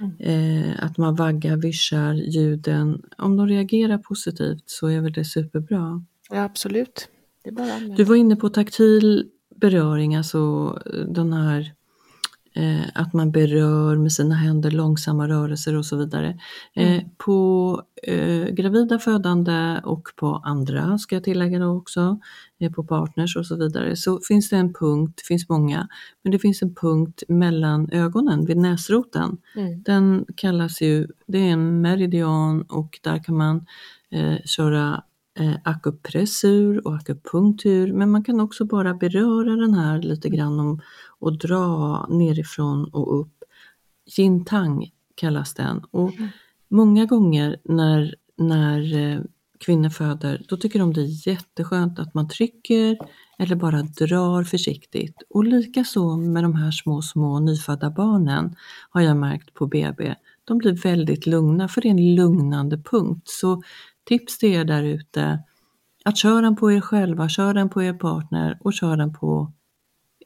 [0.00, 0.14] Mm.
[0.18, 3.02] Eh, att man vaggar, vischar ljuden.
[3.18, 6.04] Om de reagerar positivt så är väl det superbra.
[6.30, 7.08] Ja, absolut.
[7.96, 9.30] du var inne på taktil
[9.60, 10.70] beröring, alltså
[11.08, 11.72] den här
[12.58, 16.38] eh, att man berör med sina händer, långsamma rörelser och så vidare.
[16.74, 17.08] Eh, mm.
[17.18, 22.18] på eh, gravida födande och på andra, ska jag tillägga då också,
[22.60, 25.88] eh, på partners och så vidare, så finns det en punkt, det finns många,
[26.22, 29.36] men det finns en punkt mellan ögonen vid näsroten.
[29.56, 29.82] Mm.
[29.82, 33.66] Den kallas ju, det är en meridian och där kan man
[34.10, 35.02] eh, köra
[35.38, 40.80] eh, akupressur och akupunktur, men man kan också bara beröra den här lite grann om,
[41.18, 43.44] och dra nerifrån och upp.
[44.18, 46.28] Yin Tang kallas den och mm.
[46.68, 49.20] många gånger när, när eh,
[49.58, 52.98] kvinnor föder, då tycker de det är jätteskönt att man trycker
[53.38, 55.22] eller bara drar försiktigt.
[55.30, 58.56] Och likaså med de här små, små nyfödda barnen
[58.90, 60.14] har jag märkt på BB.
[60.44, 63.28] De blir väldigt lugna för det är en lugnande punkt.
[63.28, 63.62] Så
[64.08, 65.38] tips till er där ute
[66.04, 69.52] att köra den på er själva, kör den på er partner och kör den på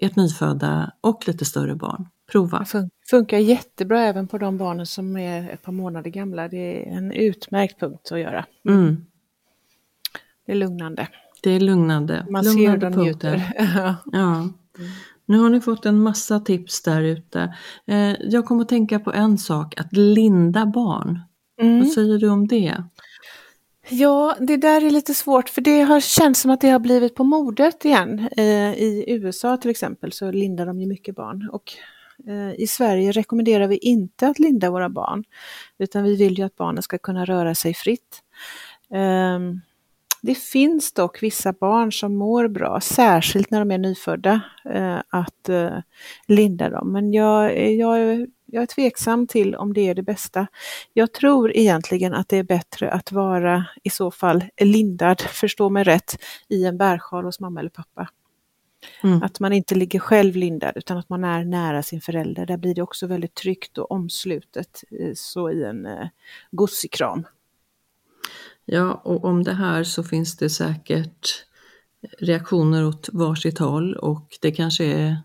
[0.01, 2.09] ert nyfödda och lite större barn.
[2.33, 2.66] Prova!
[2.72, 6.49] Det funkar jättebra även på de barnen som är ett par månader gamla.
[6.49, 8.47] Det är en utmärkt punkt att göra.
[8.68, 9.05] Mm.
[10.47, 11.09] Det är lugnande.
[11.43, 12.26] Det är lugnande.
[12.30, 13.53] Man lugnande ser hur de njuter.
[14.12, 14.41] ja.
[14.78, 14.91] Mm.
[15.26, 17.55] Nu har ni fått en massa tips där ute.
[17.87, 21.20] Eh, jag kommer att tänka på en sak, att linda barn.
[21.61, 21.80] Mm.
[21.80, 22.85] Vad säger du om det?
[23.95, 27.14] Ja, det där är lite svårt för det har känts som att det har blivit
[27.14, 28.28] på modet igen.
[28.36, 31.72] Eh, I USA till exempel så lindar de ju mycket barn och
[32.28, 35.24] eh, i Sverige rekommenderar vi inte att linda våra barn
[35.78, 38.22] utan vi vill ju att barnen ska kunna röra sig fritt.
[38.95, 39.38] Eh,
[40.22, 45.49] det finns dock vissa barn som mår bra, särskilt när de är nyfödda, eh, att
[45.49, 45.78] eh,
[46.26, 46.93] linda dem.
[46.93, 50.47] Men jag, jag jag är tveksam till om det är det bästa.
[50.93, 55.85] Jag tror egentligen att det är bättre att vara i så fall lindad, förstå mig
[55.85, 58.09] rätt, i en bärsjal hos mamma eller pappa.
[59.03, 59.23] Mm.
[59.23, 62.47] Att man inte ligger själv lindad utan att man är nära sin förälder.
[62.47, 64.85] Där blir det också väldigt tryggt och omslutet
[65.15, 66.07] så i en eh,
[66.51, 67.25] gosig kram.
[68.65, 71.45] Ja, och om det här så finns det säkert
[72.19, 75.17] reaktioner åt varsitt håll och det kanske är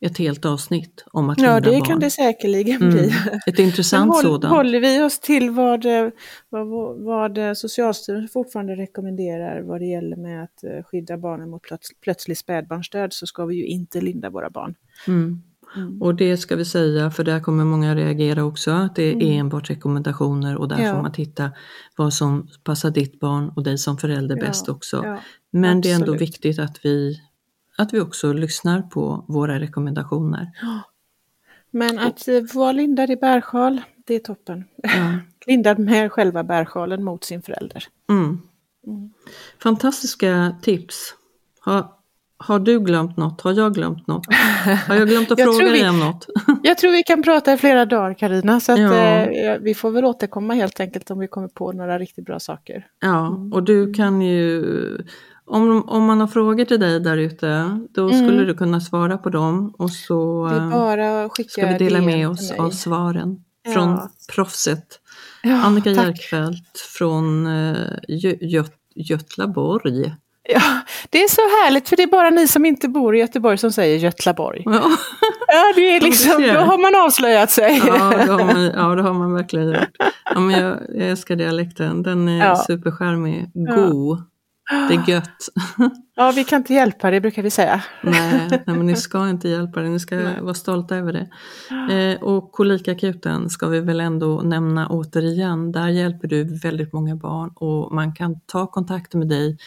[0.00, 1.82] ett helt avsnitt om att Ja, det barn.
[1.82, 2.94] kan det säkerligen mm.
[2.94, 3.12] bli.
[3.46, 4.54] Ett intressant håll, sådant.
[4.54, 5.84] Håller vi oss till vad,
[6.48, 6.68] vad,
[7.02, 12.38] vad Socialstyrelsen fortfarande rekommenderar vad det gäller med att eh, skydda barnen mot plöts, plötslig
[12.38, 14.74] spädbarnsdöd så ska vi ju inte linda våra barn.
[15.06, 15.42] Mm.
[15.76, 16.02] Mm.
[16.02, 19.40] Och det ska vi säga, för där kommer många reagera också, att det är mm.
[19.40, 20.94] enbart rekommendationer och där ja.
[20.94, 21.50] får man titta
[21.96, 24.46] vad som passar ditt barn och dig som förälder ja.
[24.46, 25.02] bäst också.
[25.04, 25.18] Ja.
[25.50, 25.82] Men Absolut.
[25.82, 27.20] det är ändå viktigt att vi
[27.78, 30.50] att vi också lyssnar på våra rekommendationer.
[31.70, 34.64] Men att eh, vara lindad i bärsjal, det är toppen.
[34.82, 35.14] Ja.
[35.46, 37.84] lindad med själva bärsjalen mot sin förälder.
[38.10, 38.40] Mm.
[38.86, 39.10] Mm.
[39.62, 41.14] Fantastiska tips.
[41.60, 41.86] Har,
[42.36, 43.40] har du glömt något?
[43.40, 44.26] Har jag glömt något?
[44.86, 46.26] Har jag glömt att jag fråga dig om något?
[46.62, 48.94] jag tror vi kan prata i flera dagar Karina så att, ja.
[48.94, 52.86] eh, vi får väl återkomma helt enkelt om vi kommer på några riktigt bra saker.
[53.00, 53.52] Ja, mm.
[53.52, 54.62] och du kan ju
[55.48, 58.26] om, om man har frågor till dig där ute, då mm.
[58.26, 60.48] skulle du kunna svara på dem och så
[61.36, 63.72] skicka ska vi dela med oss av svaren ja.
[63.72, 65.00] från proffset.
[65.42, 67.76] Ja, Annika Jerkfeldt från uh,
[68.40, 70.14] Göt Götlaborg.
[70.50, 70.62] Ja,
[71.10, 73.72] det är så härligt för det är bara ni som inte bor i Göteborg som
[73.72, 74.62] säger Götlaborg.
[74.64, 74.72] Ja,
[75.48, 77.82] ja det är liksom, då har man avslöjat sig.
[77.86, 79.96] Ja, det har man, ja, det har man verkligen gjort.
[80.34, 82.56] Ja, men jag, jag älskar dialekten, den är ja.
[82.56, 84.22] superskärmig, god.
[84.68, 85.48] Det är gött.
[86.20, 87.82] Ja, vi kan inte hjälpa det brukar vi säga.
[88.02, 90.40] Nej, nej men ni ska inte hjälpa det, ni ska nej.
[90.40, 91.28] vara stolta över det.
[91.94, 95.72] Eh, och Kolikakuten ska vi väl ändå nämna återigen.
[95.72, 99.58] Där hjälper du väldigt många barn och man kan ta kontakt med dig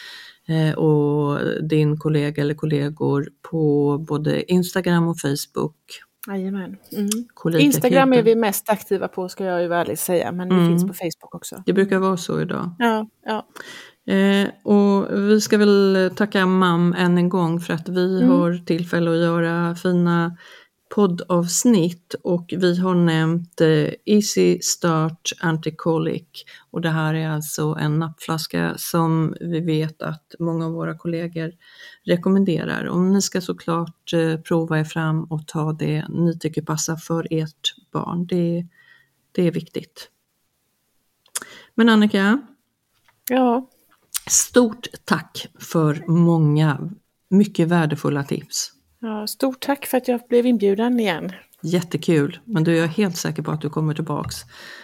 [0.48, 1.38] eh, och
[1.68, 5.76] din kollega eller kollegor på både Instagram och Facebook.
[6.28, 6.76] Jajamän.
[6.92, 7.60] Mm.
[7.60, 10.68] Instagram är vi mest aktiva på ska jag ju ärligt säga, men vi mm.
[10.68, 11.62] finns på Facebook också.
[11.66, 12.74] Det brukar vara så idag.
[12.78, 13.46] Ja, ja.
[14.06, 18.28] Eh, och vi ska väl tacka MAM än en gång för att vi mm.
[18.30, 20.36] har tillfälle att göra fina
[20.94, 27.98] poddavsnitt och vi har nämnt eh, Easy Start Anticolic och det här är alltså en
[27.98, 31.52] nappflaska som vi vet att många av våra kollegor
[32.04, 32.84] rekommenderar.
[32.84, 37.26] Och ni ska såklart eh, prova er fram och ta det ni tycker passar för
[37.30, 38.26] ert barn.
[38.26, 38.66] Det,
[39.32, 40.10] det är viktigt.
[41.74, 42.40] Men Annika?
[43.30, 43.68] Ja?
[44.26, 46.90] Stort tack för många
[47.30, 48.72] mycket värdefulla tips.
[49.00, 51.32] Ja, stort tack för att jag blev inbjuden igen.
[51.62, 54.36] Jättekul, men du är helt säker på att du kommer tillbaks.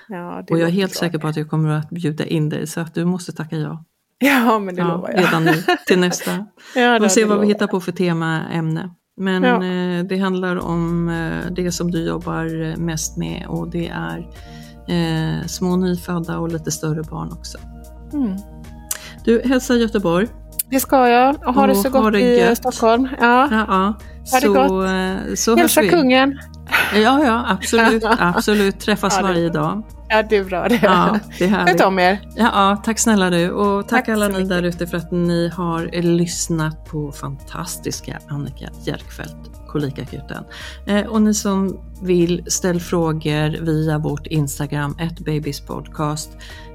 [0.08, 1.00] Ja, och jag är helt bra.
[1.00, 3.84] säker på att jag kommer att bjuda in dig så att du måste tacka ja.
[4.18, 5.20] Ja, men det ja, lovar jag.
[5.20, 6.46] Redan nu till nästa.
[6.74, 8.90] ja, och se vad vi hittar på för temaämne.
[9.16, 9.64] Men ja.
[9.64, 14.18] eh, det handlar om eh, det som du jobbar mest med och det är
[14.88, 17.58] eh, små nyfödda och lite större barn också.
[18.12, 18.36] Mm.
[19.28, 20.28] Du, hälsa Göteborg.
[20.70, 21.36] Det ska jag.
[21.46, 23.08] Och ha och det så gott det i Stockholm.
[23.20, 23.48] Ja.
[23.50, 23.94] Ja, ja.
[24.32, 25.28] Ha så, det gott.
[25.30, 26.38] Eh, så Hälsa kungen.
[26.94, 28.04] Ja, ja, absolut.
[28.18, 28.80] absolut.
[28.80, 29.82] Träffas ja, varje dag.
[30.08, 30.80] Ja, det är bra det.
[30.82, 31.80] Ja, det är härligt.
[31.80, 32.20] Sköt om er.
[32.36, 33.50] Ja, ja, tack snälla du.
[33.50, 38.68] Och tack, tack alla ni där ute för att ni har lyssnat på fantastiska Annika
[38.84, 40.44] Jerkfeldt Kolikakuten.
[40.86, 45.18] Eh, och ni som vill ställ frågor via vårt Instagram, ett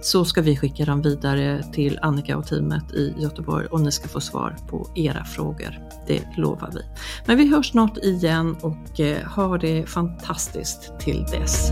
[0.01, 4.07] så ska vi skicka dem vidare till Annika och teamet i Göteborg och ni ska
[4.07, 5.79] få svar på era frågor.
[6.07, 6.81] Det lovar vi.
[7.25, 11.71] Men vi hörs snart igen och eh, ha det fantastiskt till dess.